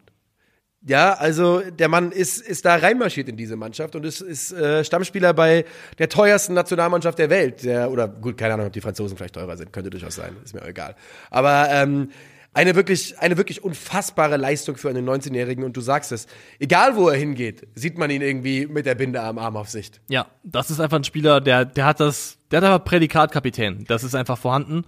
[0.85, 4.83] Ja, also der Mann ist, ist da reinmarschiert in diese Mannschaft und ist, ist äh,
[4.83, 5.65] Stammspieler bei
[5.97, 7.63] der teuersten Nationalmannschaft der Welt.
[7.65, 10.53] Der, oder gut, keine Ahnung, ob die Franzosen vielleicht teurer sind, könnte durchaus sein, ist
[10.53, 10.95] mir egal.
[11.31, 12.09] Aber ähm,
[12.53, 16.27] eine wirklich, eine wirklich unfassbare Leistung für einen 19-Jährigen und du sagst es,
[16.59, 19.99] egal wo er hingeht, sieht man ihn irgendwie mit der Binde am Arm auf Sicht.
[20.07, 23.83] Ja, das ist einfach ein Spieler, der, der hat das, der hat aber Prädikat Kapitän.
[23.87, 24.85] Das ist einfach vorhanden.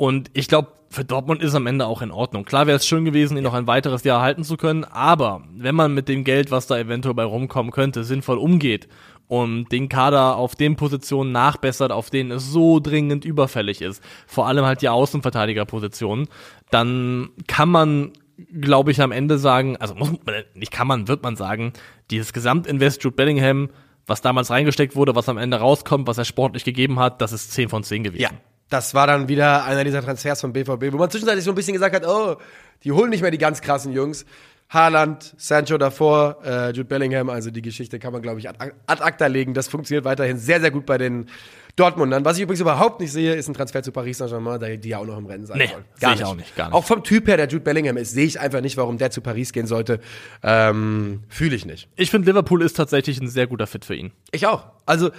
[0.00, 2.46] Und ich glaube, für Dortmund ist es am Ende auch in Ordnung.
[2.46, 5.74] Klar wäre es schön gewesen, ihn noch ein weiteres Jahr halten zu können, aber wenn
[5.74, 8.88] man mit dem Geld, was da eventuell bei rumkommen könnte, sinnvoll umgeht
[9.28, 14.46] und den Kader auf den Positionen nachbessert, auf denen es so dringend überfällig ist, vor
[14.46, 16.28] allem halt die Außenverteidigerpositionen,
[16.70, 18.12] dann kann man
[18.58, 21.74] glaube ich, am Ende sagen, also muss man, nicht kann man, wird man sagen,
[22.10, 23.68] dieses Gesamtinvest Jude Bellingham,
[24.06, 27.52] was damals reingesteckt wurde, was am Ende rauskommt, was er sportlich gegeben hat, das ist
[27.52, 28.22] 10 von 10 gewesen.
[28.22, 28.30] Ja.
[28.70, 31.74] Das war dann wieder einer dieser Transfers vom BVB, wo man zwischenzeitlich so ein bisschen
[31.74, 32.36] gesagt hat, oh,
[32.84, 34.24] die holen nicht mehr die ganz krassen Jungs.
[34.70, 39.02] Haaland, Sancho davor, äh, Jude Bellingham, also die Geschichte kann man, glaube ich, ad, ad
[39.02, 39.52] acta legen.
[39.52, 41.28] Das funktioniert weiterhin sehr, sehr gut bei den
[41.74, 42.24] Dortmundern.
[42.24, 44.98] Was ich übrigens überhaupt nicht sehe, ist ein Transfer zu Paris Saint-Germain, da die ja
[44.98, 45.84] auch noch im Rennen sein Nee, sollen.
[45.96, 46.74] sehe ich auch nicht, gar nicht.
[46.74, 49.20] Auch vom Typ her, der Jude Bellingham ist, sehe ich einfach nicht, warum der zu
[49.22, 49.98] Paris gehen sollte.
[50.44, 51.88] Ähm, Fühle ich nicht.
[51.96, 54.12] Ich finde, Liverpool ist tatsächlich ein sehr guter Fit für ihn.
[54.30, 54.66] Ich auch.
[54.86, 55.10] Also,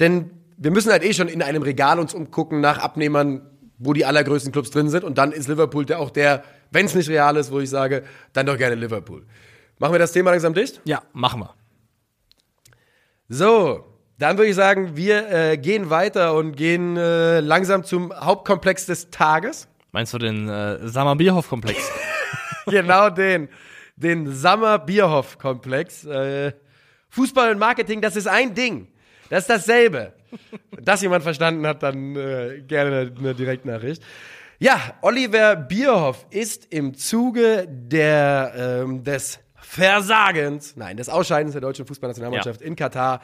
[0.00, 3.42] denn wir müssen halt eh schon in einem Regal uns umgucken nach Abnehmern,
[3.78, 5.04] wo die allergrößten Clubs drin sind.
[5.04, 8.04] Und dann ist Liverpool der auch der, wenn es nicht real ist, wo ich sage,
[8.32, 9.26] dann doch gerne Liverpool.
[9.78, 10.80] Machen wir das Thema langsam dicht?
[10.84, 11.54] Ja, machen wir.
[13.28, 13.84] So,
[14.18, 19.10] dann würde ich sagen, wir äh, gehen weiter und gehen äh, langsam zum Hauptkomplex des
[19.10, 19.68] Tages.
[19.92, 21.90] Meinst du den äh, Sammer Bierhoff-Komplex?
[22.66, 23.48] genau den.
[23.96, 26.04] Den Sammer Bierhoff-Komplex.
[26.04, 26.52] Äh,
[27.10, 28.88] Fußball und Marketing, das ist ein Ding.
[29.28, 30.12] Das ist dasselbe.
[30.70, 34.02] Wenn das jemand verstanden hat, dann äh, gerne eine, eine Direktnachricht.
[34.58, 41.86] Ja, Oliver Bierhoff ist im Zuge der, ähm, des Versagens, nein, des Ausscheidens der deutschen
[41.86, 43.20] Fußballnationalmannschaft in Katar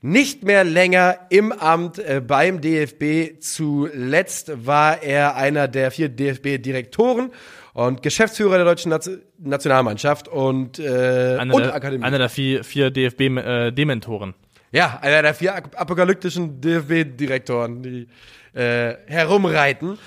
[0.00, 3.40] nicht mehr länger im Amt äh, beim DFB.
[3.40, 7.30] Zuletzt war er einer der vier DFB-Direktoren
[7.74, 12.04] und Geschäftsführer der deutschen Nation Nationalmannschaft und, äh, Einer und der, Akademie.
[12.04, 14.34] einer der vier, vier DFB-Dementoren.
[14.72, 18.08] Ja, einer der vier ap- apokalyptischen DFB-Direktoren, die
[18.54, 19.98] äh, herumreiten.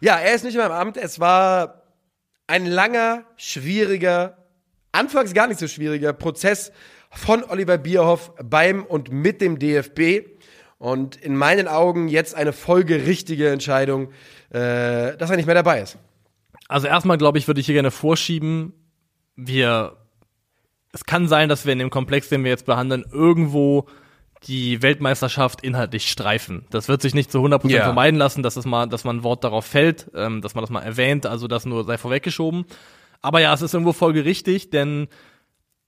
[0.00, 0.96] Ja, er ist nicht mehr im Amt.
[0.96, 1.82] Es war
[2.46, 4.38] ein langer, schwieriger,
[4.92, 6.72] anfangs gar nicht so schwieriger Prozess
[7.10, 10.26] von Oliver Bierhoff beim und mit dem DFB.
[10.78, 14.10] Und in meinen Augen jetzt eine folgerichtige Entscheidung,
[14.50, 15.98] äh, dass er nicht mehr dabei ist.
[16.68, 18.72] Also erstmal, glaube ich, würde ich hier gerne vorschieben,
[19.34, 19.96] wir,
[20.92, 23.86] es kann sein, dass wir in dem Komplex, den wir jetzt behandeln, irgendwo
[24.46, 26.64] die Weltmeisterschaft inhaltlich streifen.
[26.70, 27.84] Das wird sich nicht zu 100% Ja.
[27.84, 30.70] vermeiden lassen, dass es mal, dass man ein Wort darauf fällt, ähm, dass man das
[30.70, 32.64] mal erwähnt, also das nur sei vorweggeschoben.
[33.20, 35.08] Aber ja, es ist irgendwo folgerichtig, denn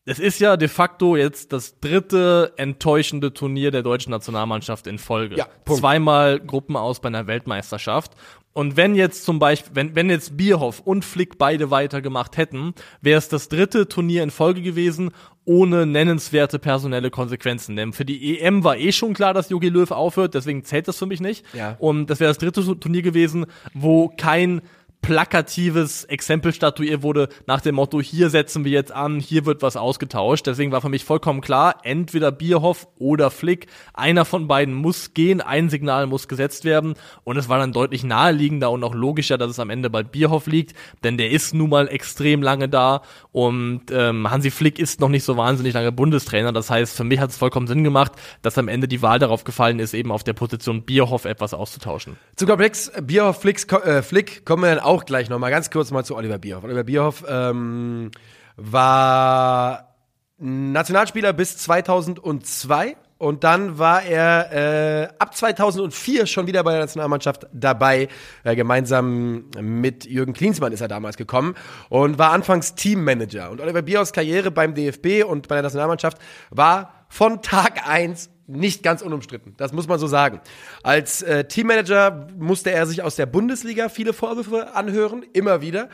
[0.04, 5.36] es ist ja de facto jetzt das dritte enttäuschende Turnier der deutschen Nationalmannschaft in Folge.
[5.36, 5.80] Ja, Punkt.
[5.80, 8.12] Zweimal Gruppen aus bei einer Weltmeisterschaft.
[8.52, 13.18] Und wenn jetzt zum Beispiel, wenn, wenn jetzt Bierhoff und Flick beide weitergemacht hätten, wäre
[13.18, 15.12] es das dritte Turnier in Folge gewesen,
[15.44, 17.76] ohne nennenswerte personelle Konsequenzen.
[17.76, 20.98] Denn für die EM war eh schon klar, dass Jogi Löw aufhört, deswegen zählt das
[20.98, 21.44] für mich nicht.
[21.54, 21.76] Ja.
[21.78, 24.62] Und das wäre das dritte Turnier gewesen, wo kein
[25.02, 29.76] plakatives Exempel statuiert wurde nach dem Motto, hier setzen wir jetzt an, hier wird was
[29.76, 30.46] ausgetauscht.
[30.46, 35.40] Deswegen war für mich vollkommen klar, entweder Bierhoff oder Flick, einer von beiden muss gehen,
[35.40, 36.94] ein Signal muss gesetzt werden.
[37.24, 40.46] Und es war dann deutlich naheliegender und auch logischer, dass es am Ende bei Bierhoff
[40.46, 45.08] liegt, denn der ist nun mal extrem lange da und ähm, Hansi Flick ist noch
[45.08, 46.52] nicht so wahnsinnig lange Bundestrainer.
[46.52, 49.44] Das heißt, für mich hat es vollkommen Sinn gemacht, dass am Ende die Wahl darauf
[49.44, 52.16] gefallen ist, eben auf der Position Bierhoff etwas auszutauschen.
[52.36, 56.04] Zum Komplex Bierhoff Flicks, äh, Flick kommen wir dann auch gleich nochmal ganz kurz mal
[56.04, 56.64] zu Oliver Bierhoff.
[56.64, 58.10] Oliver Bierhoff ähm,
[58.56, 59.94] war
[60.38, 67.46] Nationalspieler bis 2002 und dann war er äh, ab 2004 schon wieder bei der Nationalmannschaft
[67.52, 68.08] dabei.
[68.44, 71.54] Äh, gemeinsam mit Jürgen Klinsmann ist er damals gekommen
[71.90, 73.50] und war anfangs Teammanager.
[73.50, 76.16] Und Oliver Bierhoffs Karriere beim DFB und bei der Nationalmannschaft
[76.48, 79.54] war von Tag eins nicht ganz unumstritten.
[79.56, 80.40] Das muss man so sagen.
[80.82, 85.88] Als äh, Teammanager musste er sich aus der Bundesliga viele Vorwürfe anhören, immer wieder.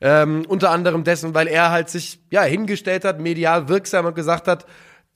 [0.00, 4.48] Ähm, unter anderem dessen, weil er halt sich ja hingestellt hat, medial wirksam und gesagt
[4.48, 4.66] hat,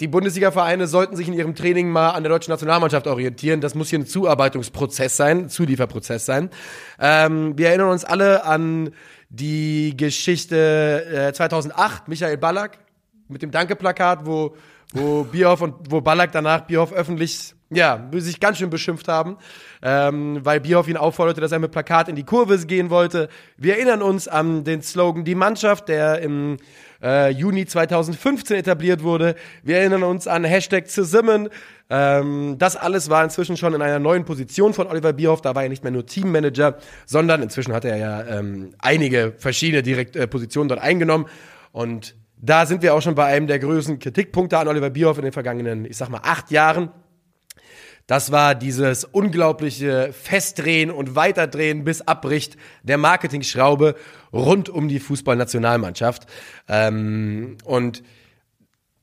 [0.01, 3.63] die Bundesliga-Vereine sollten sich in ihrem Training mal an der deutschen Nationalmannschaft orientieren.
[3.63, 6.51] Das muss hier ein Zuarbeitungsprozess sein, ein Zulieferprozess sein.
[7.01, 8.91] Ähm, wir erinnern uns alle an
[9.31, 12.79] die Geschichte äh, 2008, Michael Ballack
[13.29, 14.55] mit dem Danke-Plakat, wo,
[14.92, 19.38] wo Bierhoff und wo Ballack danach Bierhoff öffentlich ja, sich ganz schön beschimpft haben,
[19.83, 23.29] ähm, weil Bierhoff ihn aufforderte, dass er mit Plakat in die Kurve gehen wollte.
[23.57, 26.59] Wir erinnern uns an den Slogan Die Mannschaft, der im
[27.03, 29.35] äh, Juni 2015 etabliert wurde.
[29.64, 31.49] Wir erinnern uns an Hashtag zusammen.
[31.90, 35.40] Ähm, das alles war inzwischen schon in einer neuen Position von Oliver Bierhoff.
[35.40, 39.83] Da war er nicht mehr nur Teammanager, sondern inzwischen hat er ja ähm, einige verschiedene
[39.83, 41.27] Direkt äh, Positionen dort eingenommen.
[41.72, 45.25] Und da sind wir auch schon bei einem der größten Kritikpunkte an Oliver Bierhoff in
[45.25, 46.90] den vergangenen, ich sag mal, acht Jahren.
[48.07, 53.96] Das war dieses unglaubliche Festdrehen und Weiterdrehen bis Abbricht der Marketingschraube
[54.33, 56.27] rund um die Fußballnationalmannschaft.
[56.68, 58.05] Ähm, und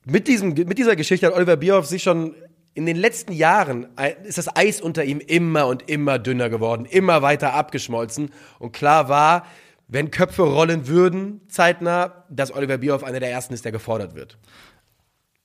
[0.05, 2.33] mit, diesem, mit dieser Geschichte hat Oliver Bierhoff sich schon
[2.75, 6.85] in den letzten Jahren äh, ist das Eis unter ihm immer und immer dünner geworden,
[6.85, 8.31] immer weiter abgeschmolzen.
[8.57, 9.45] Und klar war,
[9.87, 14.37] wenn Köpfe rollen würden, zeitnah, dass Oliver Bierhoff einer der ersten ist, der gefordert wird.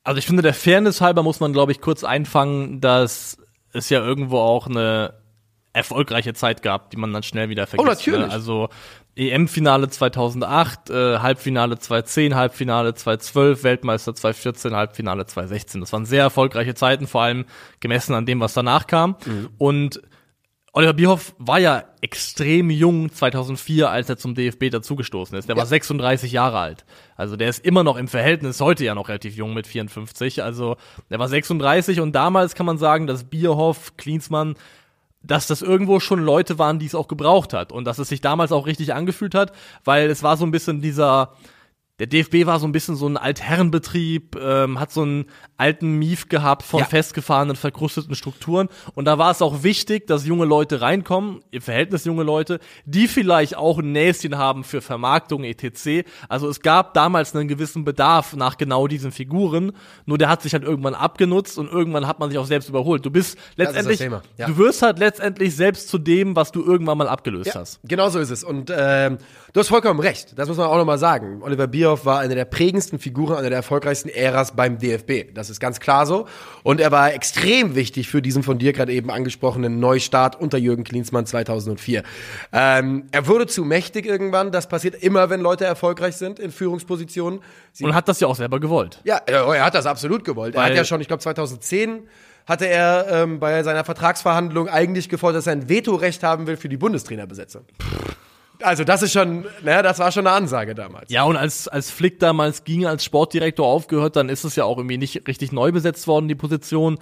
[0.04, 3.36] Also ich finde, der Fairness halber muss man, glaube ich, kurz einfangen, dass
[3.72, 5.14] es ja irgendwo auch eine
[5.72, 8.06] erfolgreiche Zeit gab, die man dann schnell wieder vergisst.
[8.06, 8.26] natürlich.
[8.26, 8.32] Ne?
[8.32, 8.68] Also
[9.16, 15.80] EM-Finale 2008, äh, Halbfinale 2010, Halbfinale 2012, Weltmeister 2014, Halbfinale 2016.
[15.80, 17.44] Das waren sehr erfolgreiche Zeiten, vor allem
[17.80, 19.16] gemessen an dem, was danach kam.
[19.58, 20.00] Und
[20.72, 25.48] Oliver Bierhoff war ja extrem jung 2004, als er zum DFB dazugestoßen ist.
[25.48, 26.84] Der war 36 Jahre alt.
[27.16, 30.42] Also der ist immer noch im Verhältnis heute ja noch relativ jung mit 54.
[30.42, 30.76] Also
[31.10, 34.56] der war 36 und damals kann man sagen, dass Bierhoff, Klinsmann,
[35.22, 38.20] dass das irgendwo schon Leute waren, die es auch gebraucht hat und dass es sich
[38.20, 39.52] damals auch richtig angefühlt hat,
[39.84, 41.32] weil es war so ein bisschen dieser
[41.98, 46.28] der DFB war so ein bisschen so ein Altherrenbetrieb, ähm, hat so einen alten Mief
[46.28, 46.86] gehabt von Ja.
[46.86, 48.68] festgefahrenen, verkrusteten Strukturen.
[48.94, 53.08] Und da war es auch wichtig, dass junge Leute reinkommen, im Verhältnis junge Leute, die
[53.08, 56.08] vielleicht auch ein Näschen haben für Vermarktung, etc.
[56.28, 59.72] Also es gab damals einen gewissen Bedarf nach genau diesen Figuren.
[60.06, 63.04] Nur der hat sich halt irgendwann abgenutzt und irgendwann hat man sich auch selbst überholt.
[63.04, 64.46] Du bist letztendlich, ja.
[64.46, 67.80] du wirst halt letztendlich selbst zu dem, was du irgendwann mal abgelöst hast.
[67.84, 68.44] Genau so ist es.
[68.44, 69.18] Und ähm,
[69.52, 70.38] du hast vollkommen recht.
[70.38, 71.40] Das muss man auch nochmal sagen.
[71.42, 75.34] Oliver Bierhoff war eine der prägendsten Figuren, eine der erfolgreichsten Äras beim DFB.
[75.34, 76.26] Das ist ganz klar so.
[76.62, 80.84] Und er war extrem wichtig für diesen von dir gerade eben angesprochenen Neustart unter Jürgen
[80.84, 82.02] Klinsmann 2004.
[82.52, 84.52] Ähm, er wurde zu mächtig irgendwann.
[84.52, 87.40] Das passiert immer, wenn Leute erfolgreich sind in Führungspositionen.
[87.72, 89.00] Sie Und hat das ja auch selber gewollt.
[89.04, 90.54] ja, er er hat das absolut gewollt.
[90.54, 92.08] er Weil- hat ja schon, ich glaube 2010
[92.46, 96.68] hatte er ähm, bei seiner Vertragsverhandlung eigentlich gefordert, dass er ein Vetorecht haben will für
[96.70, 97.64] die Bundestrainerbesetzung.
[98.62, 101.10] Also das ist schon, naja, das war schon eine Ansage damals.
[101.10, 104.78] Ja, und als, als Flick damals ging, als Sportdirektor aufgehört, dann ist es ja auch
[104.78, 106.98] irgendwie nicht richtig neu besetzt worden, die Position.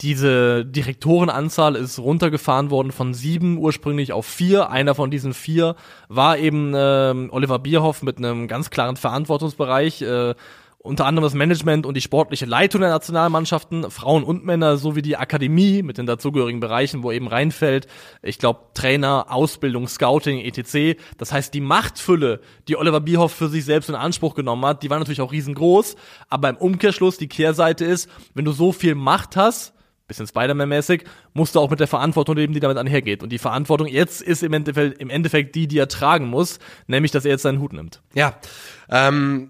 [0.00, 4.70] Diese Direktorenanzahl ist runtergefahren worden von sieben ursprünglich auf vier.
[4.70, 5.74] Einer von diesen vier
[6.08, 10.02] war eben ähm, Oliver Bierhoff mit einem ganz klaren Verantwortungsbereich.
[10.02, 10.34] Äh,
[10.84, 15.16] unter anderem das Management und die sportliche Leitung der Nationalmannschaften, Frauen und Männer, sowie die
[15.16, 17.86] Akademie mit den dazugehörigen Bereichen, wo eben reinfällt,
[18.20, 21.00] ich glaube, Trainer, Ausbildung, Scouting, etc.
[21.16, 24.90] Das heißt, die Machtfülle, die Oliver Bierhoff für sich selbst in Anspruch genommen hat, die
[24.90, 25.96] war natürlich auch riesengroß,
[26.28, 29.72] aber im Umkehrschluss, die Kehrseite ist, wenn du so viel Macht hast,
[30.06, 33.22] bisschen Spider-Man-mäßig, musst du auch mit der Verantwortung leben, die damit einhergeht.
[33.22, 37.10] Und die Verantwortung jetzt ist im Endeffekt, im Endeffekt die, die er tragen muss, nämlich,
[37.10, 38.02] dass er jetzt seinen Hut nimmt.
[38.12, 38.36] Ja.
[38.90, 39.48] Ähm,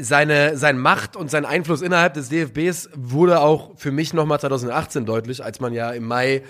[0.00, 5.06] seine, sein Macht und sein Einfluss innerhalb des DFBs wurde auch für mich nochmal 2018
[5.06, 6.42] deutlich, als man ja im Mai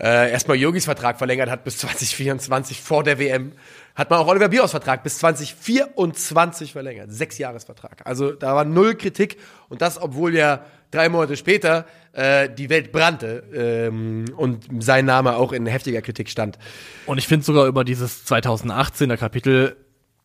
[0.00, 3.52] äh, erstmal Yogis Vertrag verlängert hat bis 2024 vor der WM,
[3.94, 7.12] hat man auch Oliver Bierhaus Vertrag bis 2024 verlängert.
[7.12, 8.02] Sechs Jahresvertrag.
[8.04, 12.92] Also da war null Kritik und das, obwohl ja drei Monate später äh, die Welt
[12.92, 16.58] brannte ähm, und sein Name auch in heftiger Kritik stand.
[17.06, 19.76] Und ich finde sogar über dieses 2018er Kapitel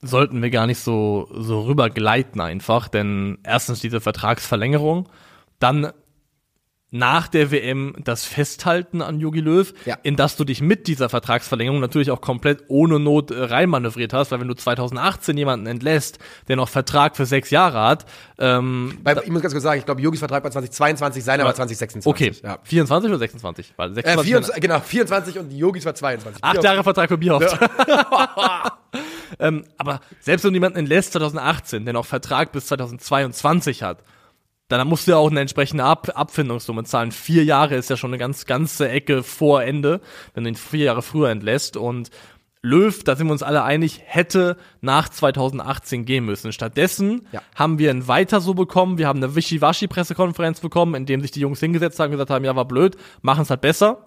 [0.01, 5.09] sollten wir gar nicht so, so rüber gleiten einfach, denn erstens diese Vertragsverlängerung,
[5.59, 5.91] dann
[6.91, 9.99] nach der WM das Festhalten an Jogi Löw, Ja.
[10.01, 14.31] in das du dich mit dieser Vertragsverlängerung natürlich auch komplett ohne Not äh, reinmanövriert hast,
[14.31, 18.05] weil wenn du 2018 jemanden entlässt, der noch Vertrag für sechs Jahre hat,
[18.39, 21.53] ähm, Bei, ich muss ganz kurz sagen, ich glaube, Yogis Vertrag war 2022, seiner war
[21.53, 22.09] 2026.
[22.09, 22.57] okay, Ja.
[22.63, 23.73] 24 oder 26?
[23.77, 26.43] Weil Äh, 26 24, genau, 24 und Yogis war 22.
[26.43, 27.43] Acht Jahre Vertrag für Bierhoff.
[29.39, 34.03] ähm, aber selbst wenn du jemanden entlässt 2018, der noch Vertrag bis 2022 hat,
[34.67, 37.11] dann musst du ja auch eine entsprechende Ab Abfindungssumme zahlen.
[37.11, 39.99] Vier Jahre ist ja schon eine ganz ganze Ecke vor Ende,
[40.33, 41.75] wenn du ihn vier Jahre früher entlässt.
[41.75, 42.11] Und
[42.61, 46.51] Löw, da sind wir uns alle einig, hätte nach 2018 gehen müssen.
[46.51, 47.41] Stattdessen Ja.
[47.55, 48.97] haben wir ein Weiter so bekommen.
[48.97, 52.45] Wir haben eine Wischiwaschi-Pressekonferenz bekommen, in dem sich die Jungs hingesetzt haben und gesagt haben,
[52.45, 54.05] ja, war blöd, machen es halt besser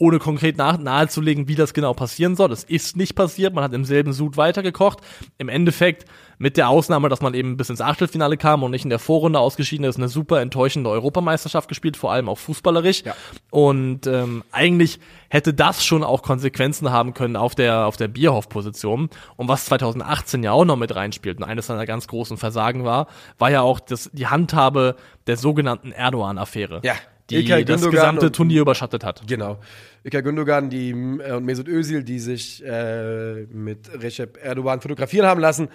[0.00, 2.48] ohne konkret nach, nahezulegen, wie das genau passieren soll.
[2.48, 3.52] Das ist nicht passiert.
[3.52, 5.00] Man hat im selben Sud weitergekocht.
[5.36, 6.06] Im Endeffekt,
[6.38, 9.38] mit der Ausnahme, dass man eben bis ins Achtelfinale kam und nicht in der Vorrunde
[9.38, 13.02] ausgeschieden ist, eine super enttäuschende Europameisterschaft gespielt, vor allem auch fußballerisch.
[13.04, 13.14] Ja.
[13.50, 19.10] Und ähm, eigentlich hätte das schon auch Konsequenzen haben können auf der, auf der Bierhoff-Position.
[19.36, 23.08] Und was 2018 ja auch noch mit reinspielt und eines seiner ganz großen Versagen war,
[23.36, 26.80] war ja auch das, die Handhabe der sogenannten Erdogan-Affäre.
[26.84, 26.94] Ja.
[27.30, 29.22] Die Ilkay das Gündogan gesamte Turnier überschattet hat.
[29.26, 29.58] Genau.
[30.04, 35.40] Ilkay Gündogan die, äh, und Mesut Özil, die sich äh, mit Recep Erdogan fotografieren haben
[35.40, 35.68] lassen.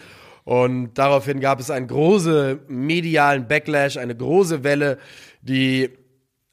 [0.44, 5.00] Und daraufhin gab es einen großen medialen Backlash, eine große Welle,
[5.42, 5.90] die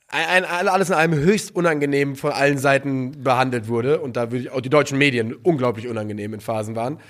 [0.09, 4.01] ein, ein, alles in allem höchst unangenehm von allen Seiten behandelt wurde.
[4.01, 7.01] Und da würde ich auch die deutschen Medien unglaublich unangenehm in Phasen waren.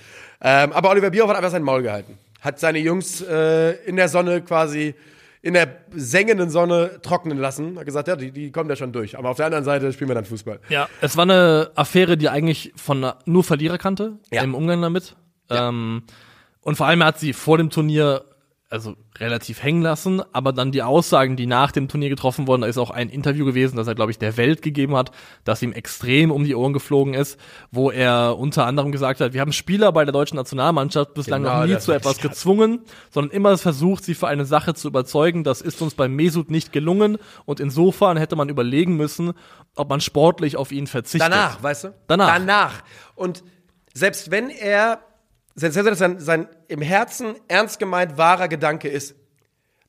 [0.40, 2.18] Ähm, aber Oliver Bierhoff hat einfach sein Maul gehalten.
[2.40, 4.94] Hat seine Jungs äh, in der Sonne quasi,
[5.43, 7.77] in der sengenden Sonne trocknen lassen.
[7.79, 9.19] Hat gesagt, ja, die, die kommen da schon durch.
[9.19, 10.61] Aber auf der anderen Seite spielen wir dann Fußball.
[10.69, 14.43] Ja, es war eine Affäre, die eigentlich von nur Verlierer kannte Ja.
[14.43, 15.17] im Umgang damit.
[15.51, 16.05] Ähm,
[16.63, 18.25] und vor allem hat sie vor dem Turnier
[18.73, 22.67] also relativ hängen lassen, aber dann die Aussagen, die nach dem Turnier getroffen wurden, da
[22.67, 25.11] ist auch ein Interview gewesen, das er, glaube ich, der Welt gegeben hat,
[25.45, 27.39] das ihm extrem um die Ohren geflogen ist,
[27.71, 31.61] wo er unter anderem gesagt hat, wir haben Spieler bei der deutschen Nationalmannschaft bislang Genau,
[31.61, 32.81] noch nie zu etwas gezwungen,
[33.11, 35.45] sondern immer versucht, sie für eine Sache zu überzeugen.
[35.45, 39.35] Das ist uns bei Mesut nicht gelungen und insofern hätte man überlegen müssen,
[39.77, 41.31] ob man sportlich auf ihn verzichtet.
[41.31, 41.95] Danach, weißt du?
[42.07, 42.39] Danach.
[42.39, 42.83] Danach.
[43.15, 43.45] Und
[43.93, 45.01] selbst wenn er,
[45.55, 49.15] selbst wenn das sein, sein im Herzen ernst gemeint wahrer Gedanke ist,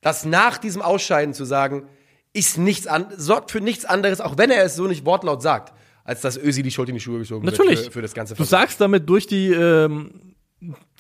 [0.02, 1.88] das nach diesem Ausscheiden zu sagen,
[2.34, 5.73] ist nichts an, sorgt für nichts anderes, auch wenn er es so nicht wortlaut sagt,
[6.04, 7.78] als dass Ösi die Schuld in die Schuhe geschoben Natürlich.
[7.80, 8.62] wird für, für das ganze Du Versagen.
[8.63, 10.34] sagst damit durch die, ähm,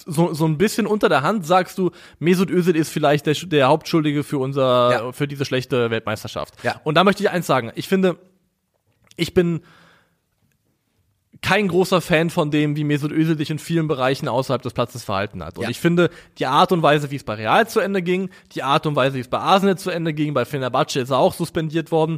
[0.05, 3.67] so, so ein bisschen unter der Hand sagst du, Mesut Özil ist vielleicht der, der
[3.67, 5.11] Hauptschuldige für unser, Ja.
[5.11, 6.53] für diese schlechte Weltmeisterschaft.
[6.63, 6.79] Ja.
[6.83, 7.71] Und da möchte ich eins sagen.
[7.75, 8.17] Ich finde,
[9.17, 9.61] ich bin
[11.43, 15.03] kein großer Fan von dem, wie Mesut Özil sich in vielen Bereichen außerhalb des Platzes
[15.03, 15.57] verhalten hat.
[15.57, 15.69] Und Ja.
[15.69, 18.87] ich finde, die Art und Weise, wie es bei Real zu Ende ging, die Art
[18.87, 21.91] und Weise, wie es bei Arsenal zu Ende ging, bei Fenerbahce ist er auch suspendiert
[21.91, 22.17] worden.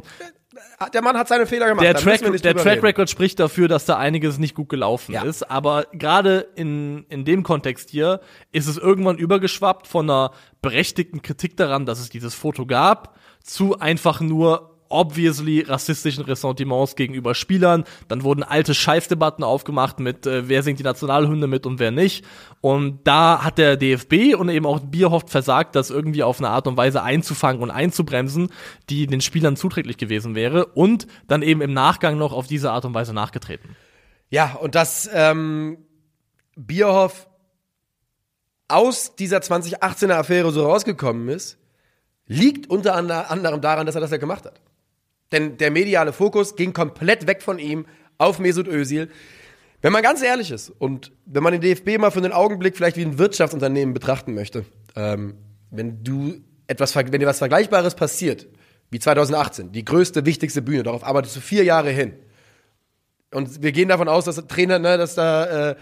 [0.94, 1.84] Der Mann hat seine Fehler gemacht.
[1.84, 2.80] Der Track, der Track reden.
[2.86, 5.22] Record spricht dafür, dass da einiges nicht gut gelaufen Ja.
[5.22, 5.42] ist.
[5.50, 8.20] Aber gerade in, in dem Kontext hier
[8.52, 10.30] ist es irgendwann übergeschwappt von einer
[10.62, 17.34] berechtigten Kritik daran, dass es dieses Foto gab, zu einfach nur obviously rassistischen Ressentiments gegenüber
[17.34, 17.84] Spielern.
[18.08, 22.24] Dann wurden alte Scheißdebatten aufgemacht mit, äh, wer singt die Nationalhymne mit und wer nicht.
[22.60, 26.66] Und da hat der DFB und eben auch Bierhoff versagt, das irgendwie auf eine Art
[26.66, 28.50] und Weise einzufangen und einzubremsen,
[28.90, 32.84] die den Spielern zuträglich gewesen wäre und dann eben im Nachgang noch auf diese Art
[32.84, 33.76] und Weise nachgetreten.
[34.30, 35.78] Ja, und dass ähm,
[36.56, 37.28] Bierhoff
[38.68, 41.58] aus dieser 2018er Affäre so rausgekommen ist,
[42.26, 44.60] liegt unter ander- anderem daran, dass er das ja gemacht hat.
[45.32, 47.86] Denn der mediale Fokus ging komplett weg von ihm
[48.18, 49.08] auf Mesut Özil.
[49.82, 52.96] Wenn man ganz ehrlich ist und wenn man den DFB mal für einen Augenblick vielleicht
[52.96, 55.34] wie ein Wirtschaftsunternehmen betrachten möchte, ähm,
[55.70, 56.34] wenn du
[56.66, 58.46] etwas, wenn dir was Vergleichbares passiert,
[58.90, 62.14] wie 2018, die größte, wichtigste Bühne, darauf arbeitest du vier Jahre hin.
[63.32, 65.76] Und wir gehen davon aus, dass Trainer, ne, dass da, äh,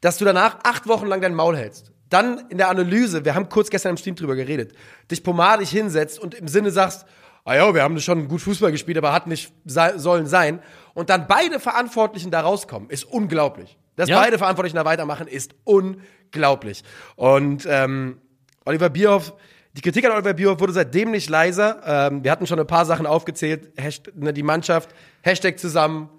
[0.00, 1.92] dass du danach acht Wochen lang dein Maul hältst.
[2.08, 4.72] Dann in der Analyse, wir haben kurz gestern im Stream drüber geredet,
[5.10, 7.06] dich pomadig hinsetzt und im Sinne sagst,
[7.46, 10.60] ah ja, wir haben schon gut Fußball gespielt, aber hat nicht sei, sollen sein.
[10.94, 13.78] Und dann beide Verantwortlichen da rauskommen, ist unglaublich.
[13.96, 14.20] Dass Ja.
[14.20, 16.84] beide Verantwortlichen da weitermachen, ist unglaublich.
[17.16, 18.20] Und ähm,
[18.66, 19.32] Oliver Bierhoff,
[19.72, 21.80] die Kritik an Oliver Bierhoff wurde seitdem nicht leiser.
[21.86, 23.72] Ähm, wir hatten schon ein paar Sachen aufgezählt.
[23.80, 24.90] Hasht ne, die Mannschaft,
[25.22, 26.10] Hashtag zusammen,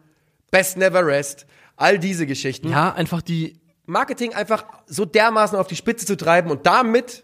[0.50, 2.70] Best Never Rest, all diese Geschichten.
[2.70, 7.24] Ja, einfach die, Marketing einfach so dermaßen auf die Spitze zu treiben und damit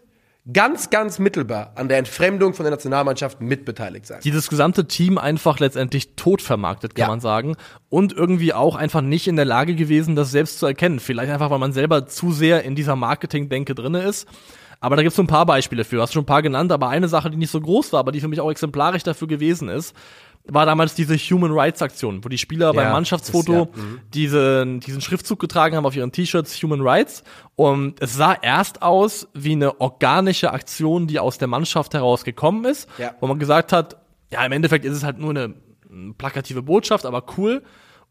[0.52, 4.20] ganz, ganz mittelbar an der Entfremdung von der Nationalmannschaft mitbeteiligt sein.
[4.22, 7.08] dieses gesamte Team einfach letztendlich tot vermarktet, kann Ja.
[7.08, 7.56] man sagen.
[7.88, 11.00] Und irgendwie auch einfach nicht in der Lage gewesen, das selbst zu erkennen.
[11.00, 14.28] Vielleicht einfach, weil man selber zu sehr in dieser Marketing-Denke drinne ist.
[14.80, 15.96] Aber da gibt es so ein paar Beispiele für.
[15.96, 18.12] Du hast schon ein paar genannt, aber eine Sache, die nicht so groß war, aber
[18.12, 19.94] die für mich auch exemplarisch dafür gewesen ist,
[20.46, 24.00] war damals diese Human Rights Aktion, wo die Spieler beim Mannschaftsfoto das- ja, mhm.
[24.12, 27.22] diesen, diesen Schriftzug getragen haben auf ihren T-Shirts Human Rights.
[27.56, 32.64] Und es sah erst aus wie eine organische Aktion, die aus der Mannschaft heraus gekommen
[32.66, 33.14] ist, Ja.
[33.20, 33.96] wo man gesagt hat,
[34.30, 35.54] ja, im Endeffekt ist es halt nur eine
[36.18, 37.62] plakative Botschaft, aber cool.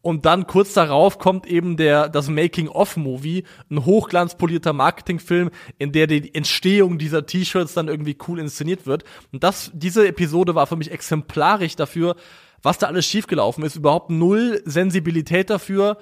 [0.04, 6.34] Und dann kurz darauf kommt eben der, das Making-of-Movie, ein hochglanzpolierter Marketingfilm, in der die
[6.34, 9.04] Entstehung dieser T-Shirts dann irgendwie cool inszeniert wird.
[9.32, 12.16] Und das, diese Episode war für mich exemplarisch dafür,
[12.62, 13.76] was da alles schiefgelaufen ist.
[13.76, 15.96] Überhaupt null Sensibilität dafür,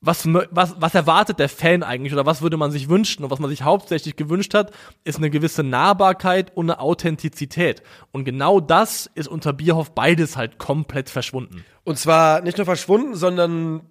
[0.00, 3.24] was, was, was erwartet der Fan eigentlich oder was würde man sich wünschen?
[3.24, 4.72] Und was man sich hauptsächlich gewünscht hat,
[5.04, 7.82] ist eine gewisse Nahbarkeit und eine Authentizität.
[8.12, 11.64] Und genau das ist unter Bierhoff beides halt komplett verschwunden.
[11.84, 13.82] Und zwar nicht nur verschwunden, sondern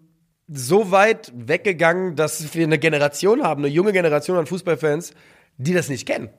[0.47, 5.13] so weit weggegangen, dass wir eine Generation haben, eine junge Generation an Fußballfans,
[5.57, 6.29] die das nicht kennen.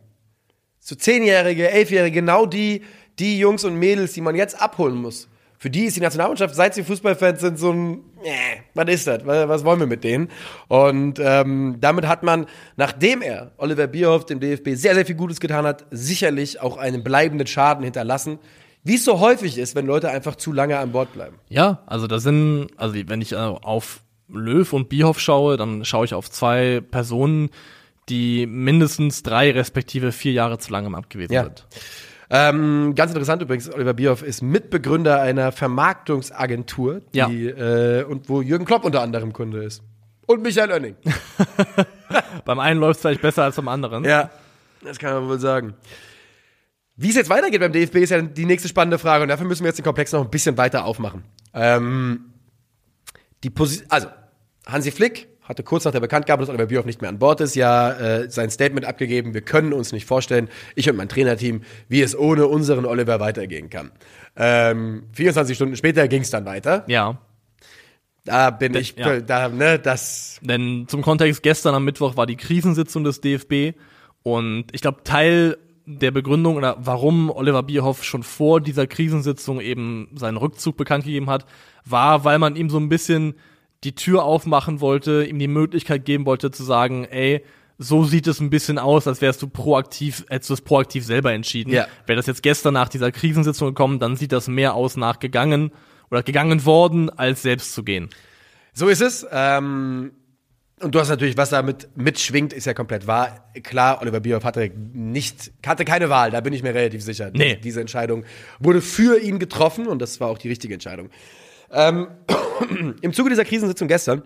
[0.79, 2.83] So Zehnjährige, Elfjährige, genau die,
[3.18, 5.29] die Jungs und Mädels, die man jetzt abholen muss.
[5.59, 9.25] Für die ist die Nationalmannschaft, seit sie Fußballfans sind, so ein, äh, was ist das?
[9.25, 10.29] Was, wollen wir mit denen?
[10.69, 15.40] Und ähm, damit hat man, nachdem er Oliver Bierhoff dem DFB sehr, sehr viel Gutes
[15.40, 18.38] getan hat, sicherlich auch einen bleibenden Schaden hinterlassen.
[18.85, 21.37] Wie es so häufig ist, wenn Leute einfach zu lange an Bord bleiben.
[21.49, 26.05] Ja, also da sind, also wenn ich äh, auf Löw und Bierhoff schaue, dann schaue
[26.05, 27.51] ich auf zwei Personen,
[28.09, 31.45] die mindestens drei respektive vier Jahre zu lange im Amt gewesen Ja.
[31.45, 31.66] sind.
[32.29, 37.29] Ähm, ganz interessant übrigens, Oliver Bierhoff ist Mitbegründer einer Vermarktungsagentur, die, Ja.
[37.29, 39.83] äh, und wo Jürgen Klopp unter anderem Kunde ist.
[40.27, 40.97] Und Michael Oenning.
[42.45, 44.05] Beim einen läuft es vielleicht besser als beim anderen.
[44.05, 44.31] Ja,
[44.83, 45.75] das kann man wohl sagen.
[46.97, 49.62] Wie es jetzt weitergeht beim DFB ist ja die nächste spannende Frage und dafür müssen
[49.62, 51.25] wir jetzt den Komplex noch ein bisschen weiter aufmachen.
[51.53, 52.33] Ähm,
[53.45, 54.09] die Posi also,
[54.67, 57.54] Hansi Flick hatte kurz nach der Bekanntgabe, dass Oliver Bierhoff nicht mehr an Bord ist,
[57.54, 62.02] ja äh, sein Statement abgegeben, wir können uns nicht vorstellen, ich und mein Trainerteam, wie
[62.02, 63.92] es ohne unseren Oliver weitergehen kann.
[64.37, 66.85] Ähm, 24 Stunden später ging es dann weiter.
[66.87, 67.18] ja.
[68.24, 69.20] Da bin ich, ja.
[69.20, 73.78] da, ne, das, Denn zum Kontext, gestern am Mittwoch war die Krisensitzung des DFB
[74.24, 75.56] und ich glaube, Teil
[75.87, 81.30] der Begründung oder warum Oliver Bierhoff schon vor dieser Krisensitzung eben seinen Rückzug bekannt gegeben
[81.30, 81.46] hat,
[81.85, 83.37] war, weil man ihm so ein bisschen
[83.85, 87.45] die Tür aufmachen wollte, ihm die Möglichkeit geben wollte zu sagen, ey,
[87.79, 91.33] so sieht es ein bisschen aus, als wärst du proaktiv, hättest du es proaktiv selber
[91.33, 91.72] entschieden.
[91.72, 91.87] Ja.
[92.07, 95.72] Wäre das jetzt gestern nach dieser Krisensitzung gekommen, dann sieht das mehr aus nach gegangen
[96.11, 98.09] oder gegangen worden, als selbst zu gehen.
[98.72, 99.27] So ist es.
[99.31, 100.12] Ähm,
[100.81, 103.51] und du hast natürlich, was damit mitschwingt, ist ja komplett wahr.
[103.62, 107.31] Klar, Oliver Bierhoff hatte nicht, hatte keine Wahl, da bin ich mir relativ sicher.
[107.33, 107.57] Nee.
[107.57, 108.24] Diese Entscheidung
[108.59, 111.09] wurde für ihn getroffen und das war auch die richtige Entscheidung.
[111.71, 112.09] Ähm,
[113.01, 114.23] Im Zuge dieser Krisensitzung gestern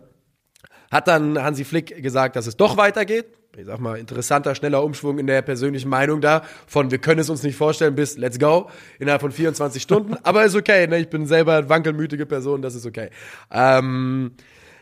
[0.90, 3.26] hat dann Hansi Flick gesagt, dass es doch weitergeht.
[3.56, 6.42] Ich sag mal, interessanter, schneller Umschwung in der persönlichen Meinung da.
[6.66, 8.70] Von wir können es uns nicht vorstellen bis let's go.
[8.98, 10.14] Innerhalb von 24 Stunden.
[10.22, 10.98] Aber ist okay, ne?
[10.98, 13.10] Ich bin selber wankelmütige Person, das ist okay.
[13.50, 14.32] Ähm,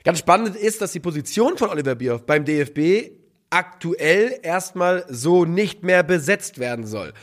[0.05, 3.13] ganz spannend ist, dass die Position von Oliver Bierhoff beim DFB
[3.51, 7.15] aktuell erstmal so nicht mehr besetzt werden soll.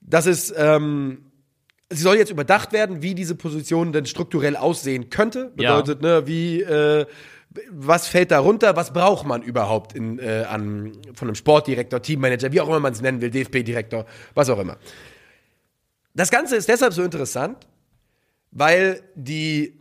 [0.00, 1.31] Das ist, ähm,
[1.92, 5.52] sie soll jetzt überdacht werden, wie diese Position denn strukturell aussehen könnte.
[5.56, 5.76] Ja.
[5.76, 7.06] Bedeutet, ne, wie, äh,
[7.70, 12.52] was fällt da runter, was braucht man überhaupt in, äh, an, von einem Sportdirektor, Teammanager,
[12.52, 14.78] wie auch immer man es nennen will, DFB-Direktor, was auch immer.
[16.14, 17.66] Das Ganze ist deshalb so interessant,
[18.50, 19.78] weil die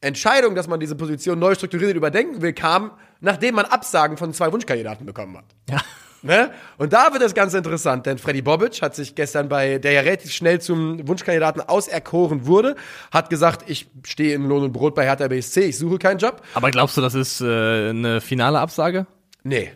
[0.00, 4.52] Entscheidung, dass man diese Position neu strukturiert überdenken will, kam, nachdem man Absagen von zwei
[4.52, 5.44] Wunschkandidaten bekommen hat.
[5.70, 5.80] Ja.
[6.22, 6.50] Ne?
[6.78, 10.00] Und da wird das ganz interessant, denn Freddy Bobic hat sich gestern bei, der ja
[10.02, 12.76] relativ schnell zum Wunschkandidaten auserkoren wurde,
[13.10, 16.40] hat gesagt, ich stehe in Lohn und Brot bei Hertha BSC, ich suche keinen Job.
[16.54, 19.06] Aber glaubst du, das ist äh, eine finale Absage?
[19.42, 19.72] Nee.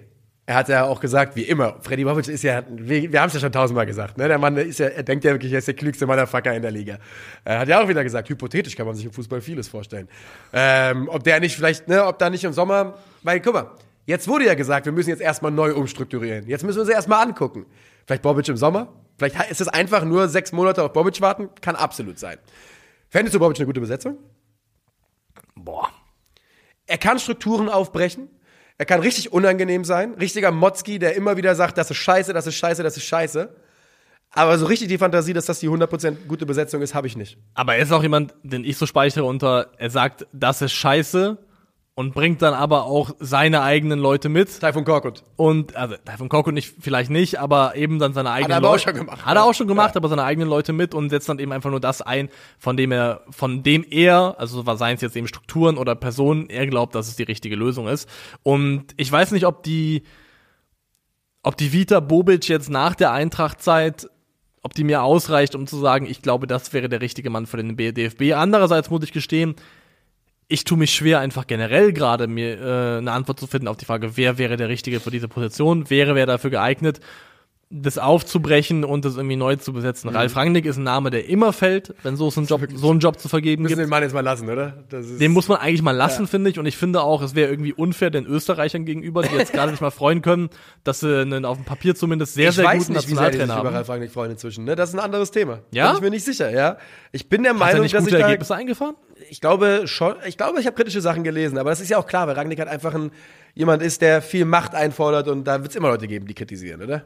[0.49, 3.35] Er hat ja auch gesagt, wie immer, Freddy Bobic ist ja, wir, wir haben es
[3.35, 4.29] ja schon tausendmal gesagt, ne?
[4.29, 6.71] Der Mann ist ja, er denkt ja wirklich, er ist der klügste Motherfucker in der
[6.71, 6.99] Liga.
[7.45, 10.09] Er hat ja auch wieder gesagt, hypothetisch kann man sich im Fußball vieles vorstellen.
[10.53, 12.95] Ähm, ob der nicht vielleicht, ne, ob da nicht im Sommer,
[13.25, 13.71] weil, guck mal,
[14.07, 16.49] jetzt wurde ja gesagt, wir müssen jetzt erstmal neu umstrukturieren.
[16.49, 17.67] Jetzt müssen wir uns erstmal angucken.
[18.07, 18.93] Vielleicht Bobic im Sommer?
[19.19, 21.51] Vielleicht ist es einfach nur sechs Monate auf Bobic warten?
[21.61, 22.39] Kann absolut sein.
[23.09, 24.19] Fändest du Bobic eine gute Besetzung?
[25.55, 25.91] Boah.
[26.87, 28.29] Er kann Strukturen aufbrechen.
[28.79, 30.15] Er kann richtig unangenehm sein.
[30.15, 33.55] Richtiger Motzki, der immer wieder sagt, das ist scheiße, das ist scheiße, das ist scheiße.
[34.31, 37.39] Aber so richtig die Fantasie, dass das die 100% gute Besetzung ist, habe ich nicht.
[37.55, 41.39] Aber er ist auch jemand, den ich so speichere unter, er sagt, das ist scheiße
[41.99, 44.61] und bringt dann aber auch seine eigenen Leute mit.
[44.61, 45.23] Taifun Korkut.
[45.37, 48.83] Und, also, Taifun Korkut nicht, vielleicht nicht, aber eben dann seine eigenen aber auch Leute.
[48.85, 50.01] schon gemacht, Hat er auch schon gemacht, Ja.
[50.01, 52.29] aber seine eigenen Leute mit und setzt dann eben einfach nur das ein,
[52.59, 56.67] von dem er, von dem er, also seien es jetzt eben Strukturen oder Personen, er
[56.67, 58.07] glaubt, dass es die richtige Lösung ist.
[58.43, 60.03] Und ich weiß nicht, ob die,
[61.43, 64.07] ob die Vita Bobic jetzt nach der Eintrachtzeit,
[64.63, 67.57] ob die mir ausreicht, um zu sagen, ich glaube, das wäre der richtige Mann für
[67.57, 68.35] den DFB.
[68.35, 69.55] Andererseits muss ich gestehen,
[70.49, 73.85] ich tue mich schwer, einfach generell gerade mir äh, eine Antwort zu finden auf die
[73.85, 77.01] Frage, wer wäre der Richtige für diese Position, wäre wer dafür geeignet,
[77.69, 80.09] das aufzubrechen und das irgendwie neu zu besetzen.
[80.11, 83.19] Ralf Rangnick ist ein Name, der immer fällt, wenn so einen Job, so einen Job
[83.19, 83.87] zu vergeben Müssen gibt.
[83.87, 84.85] den Mann jetzt mal lassen, oder?
[84.93, 86.61] Den muss man eigentlich mal lassen, finde ich.
[86.61, 89.81] Und ich finde auch, es wäre irgendwie unfair den Österreichern gegenüber, die jetzt gerade nicht
[89.81, 90.49] mal freuen können,
[90.85, 93.31] dass sie einen auf dem Papier zumindest sehr, ich sehr weiß guten nicht, wie sehr
[93.31, 93.75] die sich Nationaltrainer über haben.
[93.75, 94.65] Ralf Rangnick freuen inzwischen.
[94.65, 94.77] Ne?
[94.77, 95.59] Das ist ein anderes Thema.
[95.73, 95.89] Ja?
[95.89, 96.77] Bin ich mir nicht sicher, ja.
[97.11, 98.95] Ich bin der Hat er Meinung, nicht dass ich gute da, Ergebnisse eingefahren?
[99.31, 102.07] Ich glaube schon, ich glaube, ich habe kritische Sachen gelesen, aber das ist ja auch
[102.07, 103.11] klar, weil Rangnick halt einfach ein,
[103.55, 106.83] jemand ist, der viel Macht einfordert und da wird es immer Leute geben, die kritisieren,
[106.83, 107.05] oder?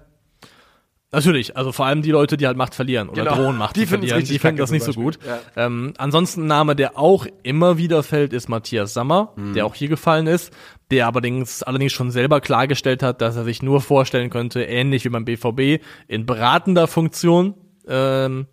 [1.12, 3.34] Natürlich, also vor allem die Leute, die halt Macht verlieren oder Genau.
[3.34, 5.18] drohen Macht Die zu verlieren, die finden das nicht so gut.
[5.18, 5.40] Beispiel.
[5.56, 9.54] Ähm, ansonsten ein Name, der auch immer wieder fällt, ist Matthias Sammer, Mhm.
[9.54, 10.52] der auch hier gefallen ist,
[10.92, 15.08] der allerdings, allerdings schon selber klargestellt hat, dass er sich nur vorstellen könnte, ähnlich wie
[15.08, 17.54] beim BVB, in beratender Funktion
[17.88, 18.46] ähm,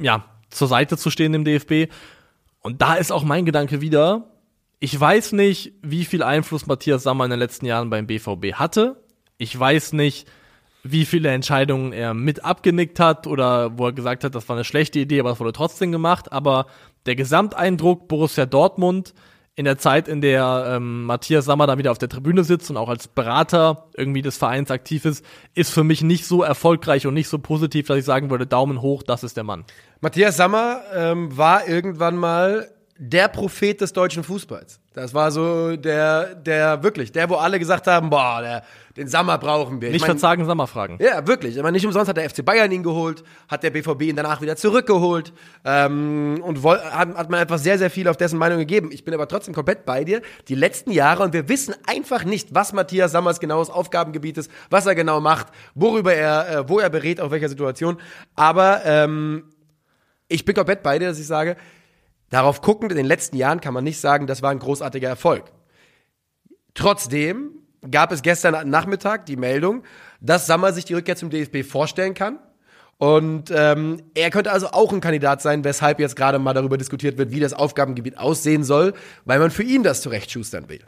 [0.00, 1.92] ja, zur Seite zu stehen im DFB.
[2.66, 4.24] Und da ist auch mein Gedanke wieder,
[4.80, 9.04] ich weiß nicht, wie viel Einfluss Matthias Sammer in den letzten Jahren beim BVB hatte.
[9.38, 10.26] Ich weiß nicht,
[10.82, 14.64] wie viele Entscheidungen er mit abgenickt hat oder wo er gesagt hat, das war eine
[14.64, 16.32] schlechte Idee, aber es wurde trotzdem gemacht.
[16.32, 16.66] Aber
[17.06, 19.14] der Gesamteindruck Borussia Dortmund
[19.56, 22.76] in der Zeit, in der ähm, Matthias Sammer da wieder auf der Tribüne sitzt und
[22.76, 27.14] auch als Berater irgendwie des Vereins aktiv ist, ist für mich nicht so erfolgreich und
[27.14, 29.64] nicht so positiv, dass ich sagen würde, Daumen hoch, das ist der Mann.
[30.00, 34.78] Matthias Sammer ähm, war irgendwann mal der Prophet des deutschen Fußballs.
[34.96, 38.62] Das war so der, der wirklich, der, wo alle gesagt haben, boah, der,
[38.96, 39.88] den Sammer brauchen wir.
[39.88, 40.96] Ich Nicht mein, verzagen, Sammer fragen.
[41.02, 41.54] Ja, wirklich.
[41.54, 44.40] Ich meine, nicht umsonst hat der FC Bayern ihn geholt, hat der BVB ihn danach
[44.40, 45.34] wieder zurückgeholt
[45.66, 48.88] ähm, und woll, hat, hat man einfach sehr, sehr viel auf dessen Meinung gegeben.
[48.90, 50.22] Ich bin aber trotzdem komplett bei dir.
[50.48, 54.86] Die letzten Jahre und wir wissen einfach nicht, was Matthias Sammers genaues Aufgabengebiet ist, was
[54.86, 57.98] er genau macht, worüber er, äh, wo er berät, auf welcher Situation.
[58.34, 59.44] Aber ähm,
[60.28, 61.58] ich bin komplett bei dir, dass ich sage,
[62.30, 65.52] darauf guckend in den letzten Jahren kann man nicht sagen, das war ein großartiger Erfolg.
[66.74, 67.50] Trotzdem
[67.90, 69.82] gab es gestern Nachmittag die Meldung,
[70.20, 72.38] dass Sammer sich die Rückkehr zum DFB vorstellen kann.
[72.98, 77.18] Und ähm, er könnte also auch ein Kandidat sein, weshalb jetzt gerade mal darüber diskutiert
[77.18, 78.94] wird, wie das Aufgabengebiet aussehen soll,
[79.26, 80.82] weil man für ihn das zurechtschustern will.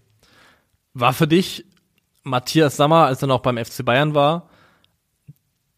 [0.94, 1.66] War für dich
[2.22, 4.48] Matthias Sammer, als er noch beim FC Bayern war,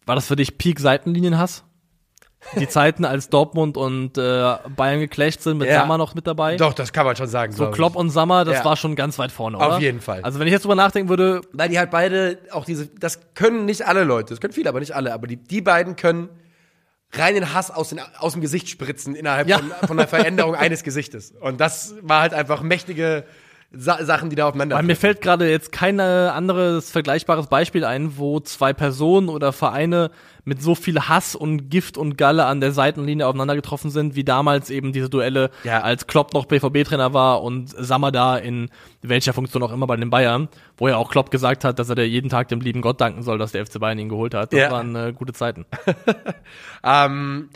[0.07, 1.65] war das für dich Peak Seitenlinienhass?
[2.59, 5.81] Die Zeiten, als Dortmund und äh, Bayern geclasht sind, mit Ja.
[5.81, 6.57] Sammer noch mit dabei.
[6.57, 7.53] Doch, das kann man schon sagen.
[7.53, 7.71] So.
[7.71, 8.65] Klopp und Sammer, das Ja.
[8.65, 9.75] war schon ganz weit vorne, oder?
[9.77, 10.23] Auf jeden Fall.
[10.23, 13.67] Also wenn ich jetzt drüber nachdenken würde, Weil die halt beide auch diese, das können
[13.67, 16.31] nicht alle Leute, das können viele, aber nicht alle, aber die, die beiden können
[17.13, 19.59] reinen Hass aus, den, aus dem Gesicht spritzen innerhalb Ja.
[19.59, 21.33] von, von der Veränderung eines Gesichtes.
[21.41, 23.25] Und das war halt einfach mächtige
[23.73, 27.85] Sa Sachen, die da aufeinander Weil mir fällt gerade jetzt kein äh, anderes vergleichbares Beispiel
[27.85, 30.11] ein, wo zwei Personen oder Vereine
[30.45, 34.25] mit so viel Hass und Gift und Galle an der Seitenlinie aufeinander getroffen sind, wie
[34.25, 35.83] damals eben diese Duelle, Ja.
[35.83, 38.71] als Klopp noch BVB-Trainer war und Sammer da in
[39.03, 41.95] welcher Funktion auch immer bei den Bayern, wo ja auch Klopp gesagt hat, dass er
[41.95, 44.53] der jeden Tag dem lieben Gott danken soll, dass der FC Bayern ihn geholt hat.
[44.53, 44.71] Das Ja.
[44.73, 45.65] waren äh, gute Zeiten.
[46.83, 47.51] Ähm,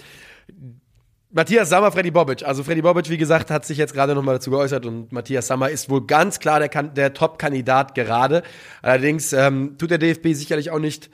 [1.36, 2.44] Matthias Sammer, Freddy Bobic.
[2.44, 5.68] Also Freddy Bobic, wie gesagt, hat sich jetzt gerade nochmal dazu geäußert und Matthias Sammer
[5.68, 8.44] ist wohl ganz klar der, der Top-Kandidat gerade.
[8.82, 11.10] Allerdings ähm, tut der DFB sicherlich auch nicht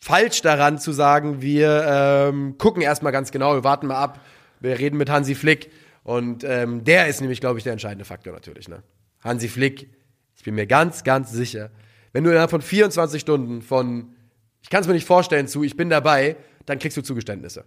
[0.00, 4.24] falsch daran zu sagen, wir ähm, gucken erstmal ganz genau, wir warten mal ab,
[4.60, 5.70] wir reden mit Hansi Flick
[6.04, 8.70] und ähm, der ist nämlich, glaube ich, der entscheidende Faktor natürlich.
[8.70, 8.82] Ne?
[9.22, 9.90] Hansi Flick,
[10.36, 11.70] ich bin mir ganz, ganz sicher,
[12.14, 14.14] wenn du innerhalb von 24 Stunden von,
[14.62, 17.66] ich kann es mir nicht vorstellen, zu, ich bin dabei, dann kriegst du Zugeständnisse.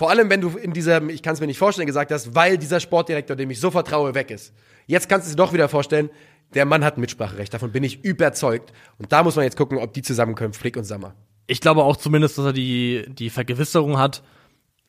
[0.00, 2.56] Vor allem, wenn du in diesem, ich kann es mir nicht vorstellen, gesagt hast, weil
[2.56, 4.54] dieser Sportdirektor, dem ich so vertraue, weg ist.
[4.86, 6.08] Jetzt kannst du es doch wieder vorstellen,
[6.54, 8.72] der Mann hat Mitspracherecht, davon bin ich überzeugt.
[8.96, 11.16] Und da muss man jetzt gucken, ob die zusammenkommen, Flick und Sammer.
[11.48, 14.22] Ich glaube auch zumindest, dass er die, die Vergewisserung hat,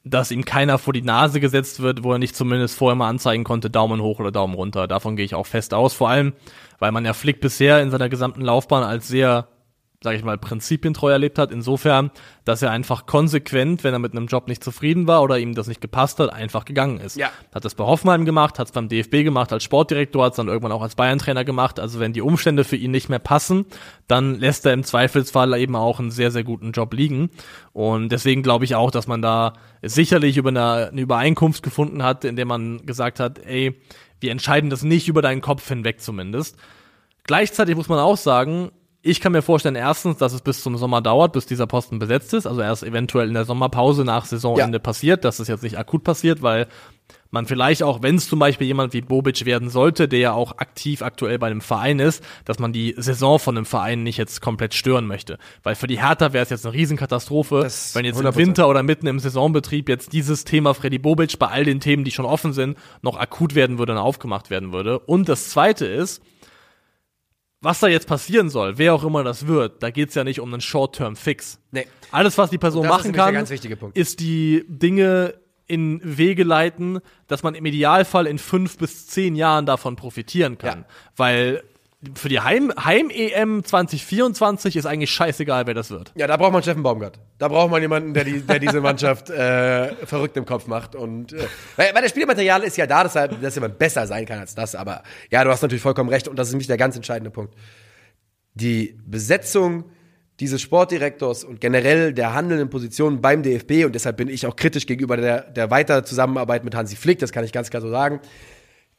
[0.05, 3.43] dass ihm keiner vor die Nase gesetzt wird, wo er nicht zumindest vorher mal anzeigen
[3.43, 4.87] konnte, Daumen hoch oder Daumen runter.
[4.87, 5.93] Davon gehe ich auch fest aus.
[5.93, 6.31] Vor allem,
[6.79, 9.49] weil man ja Flick bisher in seiner gesamten Laufbahn als sehr,
[10.03, 11.51] sage ich mal, prinzipientreu erlebt hat.
[11.51, 12.09] Insofern,
[12.43, 15.67] dass er einfach konsequent, wenn er mit einem Job nicht zufrieden war oder ihm das
[15.67, 17.17] nicht gepasst hat, einfach gegangen ist.
[17.17, 17.29] Ja.
[17.53, 20.47] Hat das bei Hoffenheim gemacht, hat es beim DFB gemacht als Sportdirektor, hat es dann
[20.47, 21.79] irgendwann auch als Bayern-Trainer gemacht.
[21.79, 23.65] Also wenn die Umstände für ihn nicht mehr passen,
[24.07, 27.29] dann lässt er im Zweifelsfall eben auch einen sehr, sehr guten Job liegen.
[27.71, 32.25] Und deswegen glaube ich auch, dass man da sicherlich über eine, eine Übereinkunft gefunden hat,
[32.25, 33.79] in der man gesagt hat, ey,
[34.19, 36.57] wir entscheiden das nicht über deinen Kopf hinweg zumindest.
[37.23, 38.71] Gleichzeitig muss man auch sagen,
[39.03, 42.33] ich kann mir vorstellen, erstens, dass es bis zum Sommer dauert, bis dieser Posten besetzt
[42.33, 44.81] ist, also erst eventuell in der Sommerpause nach Saisonende Ja.
[44.81, 46.67] passiert, dass es jetzt nicht akut passiert, weil
[47.33, 50.57] man vielleicht auch, wenn es zum Beispiel jemand wie Bobic werden sollte, der ja auch
[50.57, 54.41] aktiv aktuell bei einem Verein ist, dass man die Saison von einem Verein nicht jetzt
[54.41, 55.37] komplett stören möchte.
[55.63, 58.27] Weil für die Hertha wäre es jetzt eine Riesenkatastrophe, Das wenn jetzt 100%.
[58.29, 62.03] im Winter oder mitten im Saisonbetrieb jetzt dieses Thema Freddy Bobic bei all den Themen,
[62.03, 64.99] die schon offen sind, noch akut werden würde und aufgemacht werden würde.
[64.99, 66.21] Und das zweite ist,
[67.61, 70.51] was da jetzt passieren soll, wer auch immer das wird, da geht's ja nicht um
[70.51, 71.59] einen Short-Term-Fix.
[71.71, 71.87] Nee.
[72.11, 73.45] Alles, was die Person ist machen der kann,
[73.93, 75.35] ist die Dinge
[75.67, 80.79] in Wege leiten, dass man im Idealfall in fünf bis zehn Jahren davon profitieren kann.
[80.79, 80.85] Ja.
[81.15, 81.63] Weil
[82.15, 86.11] für die Heim- Heim-EM 2024 ist eigentlich scheißegal, wer das wird.
[86.15, 87.19] Ja, da braucht man Steffen Baumgart.
[87.37, 90.95] Da braucht man jemanden, der, die, der diese Mannschaft äh, verrückt im Kopf macht.
[90.95, 94.39] Und äh, weil, weil das Spielmaterial ist ja da, deshalb, dass jemand besser sein kann
[94.39, 94.73] als das.
[94.73, 96.27] Aber ja, du hast natürlich vollkommen recht.
[96.27, 97.53] Und das ist nämlich der ganz entscheidende Punkt.
[98.55, 99.85] Die Besetzung
[100.39, 104.87] dieses Sportdirektors und generell der handelnden Positionen beim DFB, und deshalb bin ich auch kritisch
[104.87, 108.19] gegenüber der, der weiter Zusammenarbeit mit Hansi Flick, das kann ich ganz klar so sagen.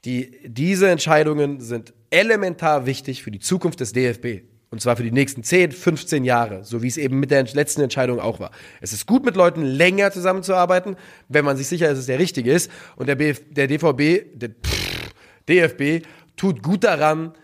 [0.05, 4.45] Die, diese Entscheidungen sind elementar wichtig für die Zukunft des DFB.
[4.71, 7.83] Und zwar für die nächsten 10, 15 Jahre, so wie es eben mit der letzten
[7.83, 8.53] Entscheidung auch war.
[8.81, 10.97] Es ist gut, mit Leuten länger zusammenzuarbeiten,
[11.29, 12.71] wenn man sich sicher ist, dass es der richtige ist.
[12.97, 15.15] Und der, BF, der DVB, der pff,
[15.47, 17.35] DFB, tut gut daran,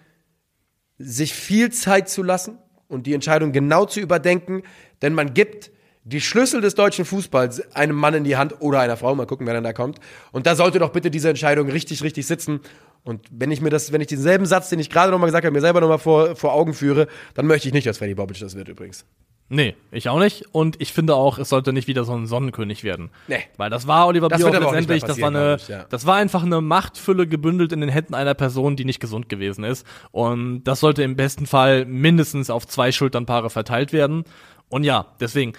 [0.96, 4.62] sich viel Zeit zu lassen und die Entscheidung genau zu überdenken,
[5.02, 5.70] denn man gibt
[6.08, 9.46] die Schlüssel des deutschen Fußballs einem Mann in die Hand oder einer Frau, mal gucken,
[9.46, 9.98] wer dann da kommt.
[10.32, 12.60] Und da sollte doch bitte diese Entscheidung richtig, richtig sitzen.
[13.04, 15.52] Und wenn ich mir das, wenn ich denselben Satz, den ich gerade nochmal gesagt habe,
[15.52, 18.56] mir selber nochmal vor, vor Augen führe, dann möchte ich nicht, dass Freddy Bobic das
[18.56, 19.04] wird übrigens.
[19.50, 20.44] Nee, ich auch nicht.
[20.52, 23.10] Und ich finde auch, es sollte nicht wieder so ein Sonnenkönig werden.
[23.28, 23.44] Nee.
[23.56, 25.84] Weil das war Oliver Bierhoff letztendlich, das war, eine, ich, ja.
[25.88, 29.64] das war einfach eine Machtfülle gebündelt in den Händen einer Person, die nicht gesund gewesen
[29.64, 29.86] ist.
[30.10, 34.24] Und das sollte im besten Fall mindestens auf zwei Schulternpaare verteilt werden.
[34.68, 35.54] Und ja, deswegen,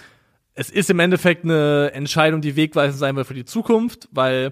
[0.60, 4.52] es ist im Endeffekt eine Entscheidung, die wegweisend sein wird für die Zukunft, weil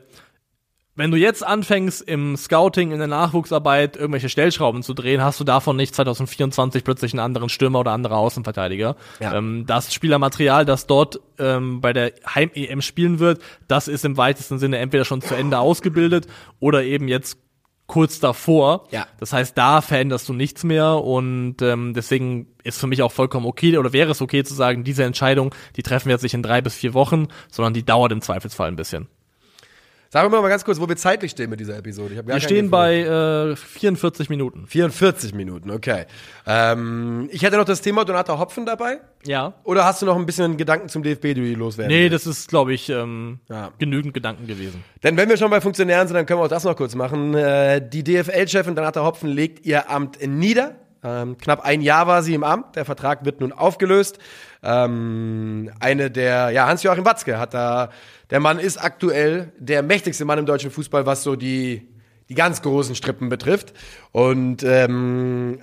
[0.95, 5.43] wenn du jetzt anfängst, im Scouting, in der Nachwuchsarbeit irgendwelche Stellschrauben zu drehen, hast du
[5.43, 8.95] davon nicht 2024 plötzlich einen anderen Stürmer oder andere Außenverteidiger.
[9.19, 9.35] Ja.
[9.35, 14.59] Ähm, das Spielermaterial, das dort ähm, bei der Heim-EM spielen wird, das ist im weitesten
[14.59, 16.27] Sinne entweder schon zu Ende ausgebildet
[16.59, 17.37] oder eben jetzt
[17.87, 18.85] kurz davor.
[18.91, 19.07] Ja.
[19.19, 23.45] Das heißt, da veränderst du nichts mehr und ähm, deswegen ist für mich auch vollkommen
[23.45, 26.43] okay oder wäre es okay zu sagen, diese Entscheidung, die treffen wir jetzt nicht in
[26.43, 29.07] drei bis vier Wochen, sondern die dauert im Zweifelsfall ein bisschen.
[30.09, 32.23] Sagen wir mal ganz kurz, wo wir zeitlich stehen mit dieser Episode.
[32.25, 34.65] Wir stehen bei äh, 44 Minuten.
[34.67, 36.05] 44 Minuten, okay.
[36.45, 38.99] Ähm, ich hätte noch das Thema Donata Hopfen dabei.
[39.25, 39.53] Ja.
[39.63, 42.25] Oder hast du noch ein bisschen Gedanken zum DFB, die du loswerden Nee, willst?
[42.25, 43.71] das ist, glaube ich, ähm, Ja.
[43.79, 44.83] genügend Gedanken gewesen.
[45.03, 47.33] Denn wenn wir schon bei Funktionären sind, dann können wir auch das noch kurz machen.
[47.33, 50.75] Äh, die DFL-Chefin Donata Hopfen legt ihr Amt nieder.
[51.07, 52.75] Ähm, knapp ein Jahr war sie im Amt.
[52.75, 54.19] Der Vertrag wird nun aufgelöst.
[54.63, 57.89] Ähm, eine der, ja, Hans-Joachim Watzke hat da,
[58.29, 61.87] der Mann ist aktuell der mächtigste Mann im deutschen Fußball, was so die,
[62.29, 63.73] die ganz großen Strippen betrifft.
[64.11, 65.59] Und ähm,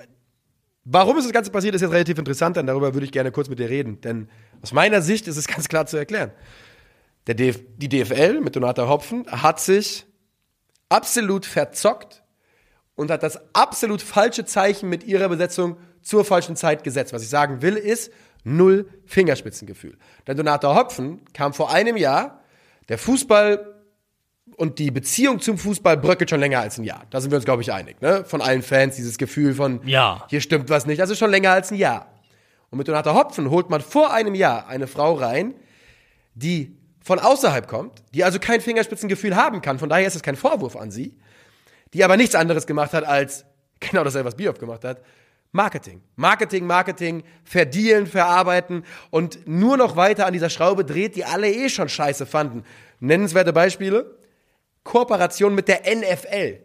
[0.87, 3.49] Warum ist das Ganze passiert, ist jetzt relativ interessant, denn darüber würde ich gerne kurz
[3.49, 4.03] mit dir reden.
[4.03, 4.29] Denn
[4.61, 6.31] aus meiner Sicht ist es ganz klar zu erklären.
[7.27, 10.05] Der DF die DFL mit Donata Hopfen hat sich
[10.91, 12.23] absolut verzockt
[12.97, 17.13] und hat das absolut falsche Zeichen mit ihrer Besetzung zur falschen Zeit gesetzt.
[17.13, 18.13] Was ich sagen will, ist
[18.45, 19.97] null Fingerspitzengefühl.
[20.27, 22.41] Denn Donata Hopfen kam vor einem Jahr,
[22.89, 23.75] der Fußball
[24.57, 27.05] und die Beziehung zum Fußball bröckelt schon länger als ein Jahr.
[27.11, 28.01] Da sind wir uns, glaube ich, einig.
[28.03, 28.25] Ne?
[28.27, 30.27] Von allen Fans dieses Gefühl von, Ja.
[30.29, 31.01] hier stimmt was nicht.
[31.01, 32.13] Also schon länger als ein Jahr.
[32.71, 35.55] Und mit Donata Hopfen holt man vor einem Jahr eine Frau rein,
[36.35, 39.79] die von außerhalb kommt, die also kein Fingerspitzengefühl haben kann.
[39.79, 41.17] Von daher ist es kein Vorwurf an sie,
[41.95, 43.47] die aber nichts anderes gemacht hat als
[43.81, 45.01] genau dasselbe, was Bioff gemacht hat.
[45.53, 46.03] Marketing.
[46.17, 51.69] Marketing, Marketing, verdienen, verarbeiten und nur noch weiter an dieser Schraube dreht, die alle eh
[51.69, 52.65] schon scheiße fanden.
[52.99, 54.19] Nennenswerte Beispiele.
[54.83, 56.59] Kooperation mit der NFL.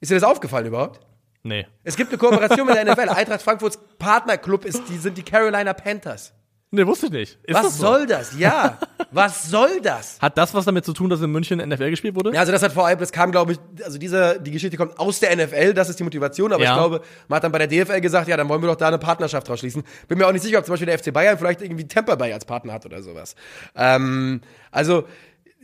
[0.00, 1.00] Ist dir das aufgefallen überhaupt?
[1.42, 1.66] Nee.
[1.82, 3.08] Es gibt eine Kooperation mit der NFL.
[3.08, 6.32] Eintracht Frankfurts Partnerclub ist, die sind die Carolina Panthers.
[6.74, 7.38] Nee, wusste ich nicht.
[7.44, 7.82] Ist Was das so?
[7.82, 8.38] soll das?
[8.38, 8.78] Ja,
[9.10, 10.16] was soll das?
[10.22, 12.32] Hat das was damit zu tun, dass in München NFL gespielt wurde?
[12.32, 14.98] Ja, also das hat vor allem, das kam, glaube ich, also diese, die Geschichte kommt
[14.98, 16.70] aus der NFL, das ist die Motivation, aber Ja.
[16.70, 18.88] ich glaube, man hat dann bei der DFL gesagt, ja, dann wollen wir doch da
[18.88, 19.82] eine Partnerschaft draus schließen.
[20.08, 22.32] Bin mir auch nicht sicher, ob zum Beispiel der FC Bayern vielleicht irgendwie Tampa Bay
[22.32, 23.34] als Partner hat oder sowas.
[23.76, 25.04] Ähm, also,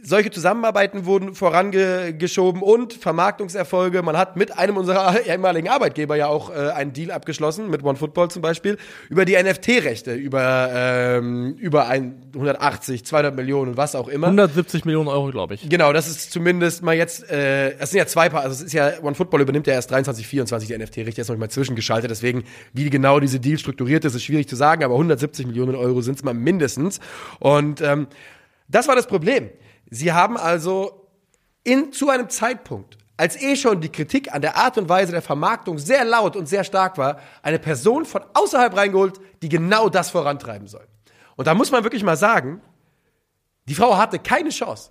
[0.03, 4.03] solche Zusammenarbeiten wurden vorangeschoben und Vermarktungserfolge.
[4.03, 8.31] Man hat mit einem unserer ehemaligen Arbeitgeber ja auch äh, einen Deal abgeschlossen, mit OneFootball
[8.31, 8.79] zum Beispiel,
[9.09, 14.29] über die NFT-Rechte, über, ähm, über ein 180, 200 Millionen, was auch immer.
[14.29, 15.69] 170 Millionen Euro, glaube ich.
[15.69, 18.73] Genau, das ist zumindest mal jetzt, äh, das sind ja zwei Paar, also es ist
[18.73, 22.89] ja, OneFootball übernimmt ja erst 23, 24 die NFT-Rechte, jetzt noch mal zwischengeschaltet, deswegen, wie
[22.91, 26.25] genau diese Deal strukturiert ist, ist schwierig zu sagen, aber 170 Millionen Euro sind es
[26.25, 27.01] mal mindestens.
[27.41, 28.07] Und ähm,
[28.69, 29.51] das war das Problem.
[29.91, 31.09] Sie haben also
[31.65, 35.23] in, zu einem Zeitpunkt, als eh schon die Kritik an der Art und Weise der
[35.23, 40.11] Vermarktung sehr laut und sehr stark war, eine Person von außerhalb reingeholt, die genau das
[40.11, 40.87] vorantreiben soll.
[41.37, 42.61] Und da muss man wirklich mal sagen,
[43.67, 44.91] die Frau hatte keine Chance.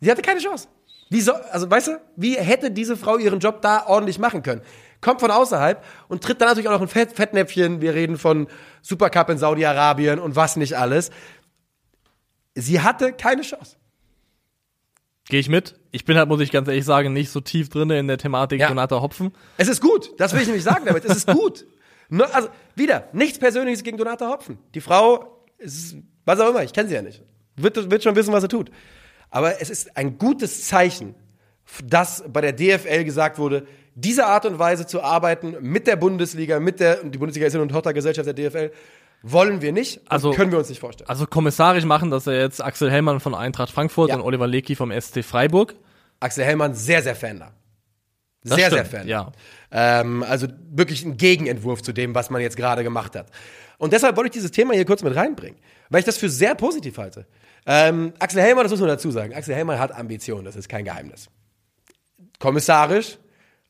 [0.00, 0.68] Sie hatte keine Chance.
[1.10, 4.62] Wie soll, also weißt du, wie hätte diese Frau ihren Job da ordentlich machen können?
[5.00, 7.80] Kommt von außerhalb und tritt dann natürlich auch noch ein Fett, Fettnäpfchen.
[7.80, 8.48] Wir reden von
[8.82, 11.10] Supercup in Saudi-Arabien und was nicht alles.
[12.60, 13.76] Sie hatte keine Chance.
[15.28, 15.78] Gehe ich mit.
[15.90, 18.60] Ich bin halt, muss ich ganz ehrlich sagen, nicht so tief drinne in der Thematik
[18.60, 18.68] Ja.
[18.68, 19.32] Donata Hopfen.
[19.58, 20.12] Es ist gut.
[20.18, 21.04] Das will ich nämlich sagen damit.
[21.04, 21.66] Es ist gut.
[22.08, 24.58] Nur, also, wieder, nichts Persönliches gegen Donata Hopfen.
[24.74, 27.22] Die Frau, ist, was auch immer, ich kenne sie ja nicht.
[27.56, 28.70] Wird, wird schon wissen, was sie tut.
[29.30, 31.14] Aber es ist ein gutes Zeichen,
[31.84, 36.60] dass bei der DFL gesagt wurde, diese Art und Weise zu arbeiten mit der Bundesliga,
[36.60, 38.72] mit der, und die Bundesliga ist ja nun Tochtergesellschaft der DFL,
[39.22, 41.08] wollen wir nicht, Also- können wir uns nicht vorstellen.
[41.10, 44.16] Also kommissarisch machen das ja jetzt Axel Hellmann von Eintracht Frankfurt Ja.
[44.16, 45.74] und Oliver Lecky vom SC Freiburg.
[46.20, 47.52] Axel Hellmann, sehr, sehr Fan da.
[48.44, 49.08] Sehr, sehr stimmt, Fan.
[49.08, 49.32] ja.
[49.72, 53.26] Ähm, also wirklich ein Gegenentwurf zu dem, was man jetzt gerade gemacht hat.
[53.78, 55.58] Und deshalb wollte ich dieses Thema hier kurz mit reinbringen,
[55.90, 57.26] weil ich das für sehr positiv halte.
[57.66, 60.84] Ähm, Axel Hellmann, das muss man dazu sagen, Axel Hellmann hat Ambitionen, das ist kein
[60.84, 61.28] Geheimnis.
[62.38, 63.18] Kommissarisch,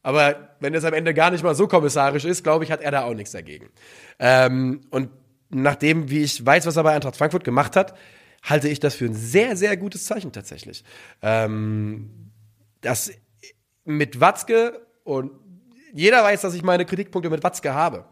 [0.03, 2.90] aber wenn es am Ende gar nicht mal so kommissarisch ist, glaube ich, hat er
[2.90, 3.70] da auch nichts dagegen.
[4.18, 5.11] Ähm, und
[5.51, 7.96] nachdem, wie ich weiß, was er bei Eintracht Frankfurt gemacht hat,
[8.42, 10.84] halte ich das für ein sehr, sehr gutes Zeichen tatsächlich.
[11.22, 12.30] Ähm,
[12.80, 13.11] das
[13.84, 15.32] mit Watzke und
[15.92, 18.05] jeder weiß, dass ich meine Kritikpunkte mit Watzke habe.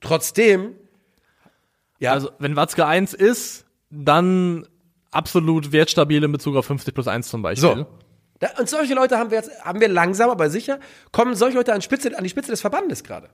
[0.00, 0.74] Trotzdem,
[1.98, 4.66] ja, Also, wenn Watzke 1 ist, dann
[5.10, 7.76] absolut wertstabil in Bezug auf 50 plus 1 zum Beispiel.
[7.76, 7.86] so.
[8.38, 10.78] Da, und solche Leute haben wir jetzt, haben wir langsam, aber sicher,
[11.10, 13.30] kommen solche Leute an, Spitze, an die Spitze des Verbandes gerade.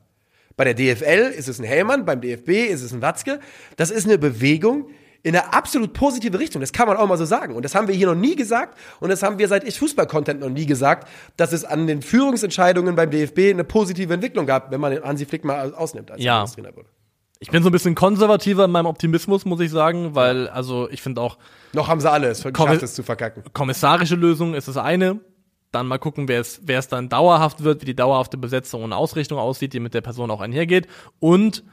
[0.56, 3.40] Bei der DFL ist es ein Hellmann, beim DFB ist es ein Watzke.
[3.76, 4.88] Das ist eine Bewegung
[5.24, 6.60] in eine absolut positive Richtung.
[6.60, 7.54] Das kann man auch mal so sagen.
[7.54, 8.76] Und das haben wir hier noch nie gesagt.
[9.00, 12.96] Und das haben wir seit ich Fußball-Content noch nie gesagt, dass es an den Führungsentscheidungen
[12.96, 16.24] beim DFB eine positive Entwicklung gab, wenn man den Hansi Flick mal ausnimmt, als er
[16.24, 16.38] Ja.
[16.40, 16.88] Bundestrainer wurde.
[17.38, 21.02] Ich bin so ein bisschen konservativer in meinem Optimismus, muss ich sagen, weil, also, ich
[21.02, 21.38] finde auch,
[21.72, 23.42] Noch haben sie alles, geschafft es zu verkacken.
[23.52, 25.18] kommissarische Lösung ist das eine.
[25.72, 28.92] Dann mal gucken, wer es, wer es dann dauerhaft wird, wie die dauerhafte Besetzung und
[28.92, 30.86] Ausrichtung aussieht, die mit der Person auch einhergeht.
[31.18, 31.64] Und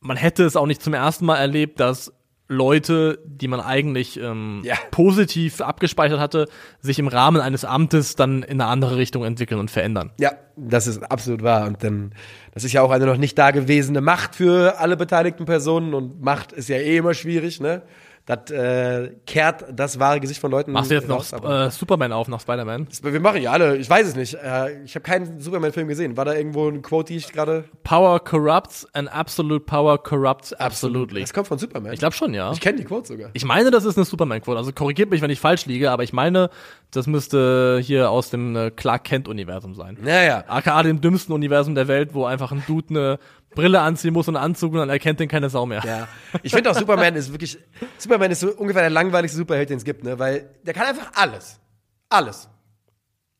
[0.00, 2.12] man hätte es auch nicht zum ersten Mal erlebt, dass
[2.48, 4.74] Leute, die man eigentlich ähm, Ja.
[4.90, 6.48] positiv abgespeichert hatte,
[6.80, 10.10] sich im Rahmen eines Amtes dann in eine andere Richtung entwickeln und verändern.
[10.20, 11.66] Ja, das ist absolut wahr.
[11.66, 12.14] Und dann,
[12.52, 15.94] das ist ja auch eine noch nicht dagewesene Macht für alle beteiligten Personen.
[15.94, 17.82] Und Macht ist ja eh immer schwierig, ne?
[18.24, 20.70] Das äh, kehrt das wahre Gesicht von Leuten.
[20.70, 22.86] Machst du jetzt noch raus, aber- äh, Superman auf nach Spider-Man?
[23.02, 24.34] wir machen ja alle, ich weiß es nicht.
[24.34, 26.16] Äh, ich habe keinen Superman-Film gesehen.
[26.16, 27.64] War da irgendwo ein Quote, die ich gerade.
[27.82, 31.22] Power corrupts and absolute power corrupts absolutely.
[31.22, 31.92] Das kommt von Superman.
[31.92, 32.52] Ich glaube schon, ja.
[32.52, 33.30] ich kenne die Quote sogar.
[33.32, 34.56] Ich meine, das ist eine Superman-Quote.
[34.56, 36.50] Also korrigiert mich, wenn ich falsch liege, aber ich meine,
[36.92, 39.98] das müsste hier aus dem äh, Clark Kent-Universum sein.
[40.00, 40.44] Naja.
[40.46, 43.18] AKA dem dümmsten Universum der Welt, wo einfach ein Dude eine
[43.54, 45.82] Brille anziehen muss und einen Anzug und dann erkennt den keine Sau mehr.
[45.84, 46.08] Ja.
[46.42, 47.58] Ich finde auch Superman ist wirklich.
[47.98, 50.18] Superman ist so ungefähr der langweiligste Superheld, den es gibt, ne?
[50.18, 51.60] Weil der kann einfach alles.
[52.08, 52.48] Alles.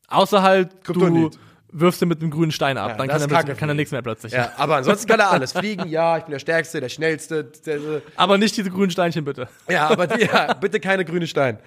[0.08, 1.30] Außer halt, du
[1.72, 2.90] wirfst ihn mit einem grünen Stein ab.
[2.90, 4.32] Ja, dann kann er, Kacke kann er nichts mehr plötzlich.
[4.32, 5.52] Ja, aber ansonsten kann er alles.
[5.52, 7.44] Fliegen, ja, ich bin der Stärkste, der Schnellste.
[7.44, 9.48] Der, der, Aber nicht diese grünen Steinchen, bitte.
[9.68, 11.58] Ja, aber die, ja, bitte keine grüne Stein.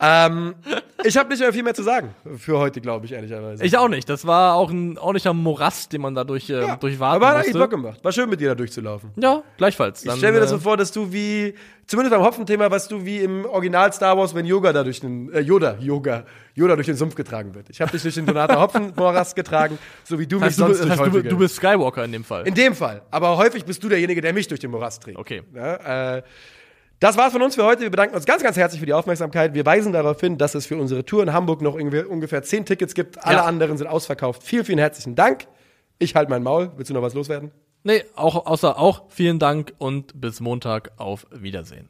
[0.00, 0.54] Ähm,
[1.04, 3.64] ich habe nicht mehr viel mehr zu sagen für heute, glaube ich, ehrlicherweise.
[3.64, 4.08] Ich auch nicht.
[4.08, 7.54] Das war auch ein ordentlicher Morast, den man dadurch äh, ja, durchwarten aber hat eigentlich
[7.54, 7.58] musste.
[7.58, 8.04] Bock gemacht.
[8.04, 9.10] War schön, mit dir da durchzulaufen.
[9.16, 10.02] Ja, gleichfalls.
[10.02, 11.54] Ich Dann, stelle mir das äh, so vor, dass du wie,
[11.86, 15.32] zumindest beim Hopfenthema, was du wie im Original Star Wars, wenn Yoga da durch den,
[15.32, 16.24] äh, Yoda, Yoga,
[16.54, 17.70] Yoda durch den Sumpf getragen wird.
[17.70, 20.80] Ich habe dich durch den Donata Hopfenmorast getragen, so wie du mich heißt, du, sonst
[20.80, 21.28] durch du, häufige.
[21.28, 22.46] du bist Skywalker in dem Fall.
[22.46, 23.02] In dem Fall.
[23.10, 25.18] Aber häufig bist du derjenige, der mich durch den Morast trägt.
[25.18, 25.42] Okay.
[25.54, 26.22] Ja, äh,
[27.00, 27.82] das war's von uns für heute.
[27.82, 29.54] Wir bedanken uns ganz, ganz herzlich für die Aufmerksamkeit.
[29.54, 32.94] Wir weisen darauf hin, dass es für unsere Tour in Hamburg noch ungefähr zehn Tickets
[32.94, 33.24] gibt.
[33.24, 33.44] Alle Ja.
[33.44, 34.42] anderen sind ausverkauft.
[34.42, 35.46] Vielen, vielen herzlichen Dank.
[35.98, 36.72] Ich halte mein Maul.
[36.76, 37.52] Willst du noch was loswerden?
[37.84, 41.88] Nee, auch, außer auch vielen Dank und bis Montag auf Wiedersehen.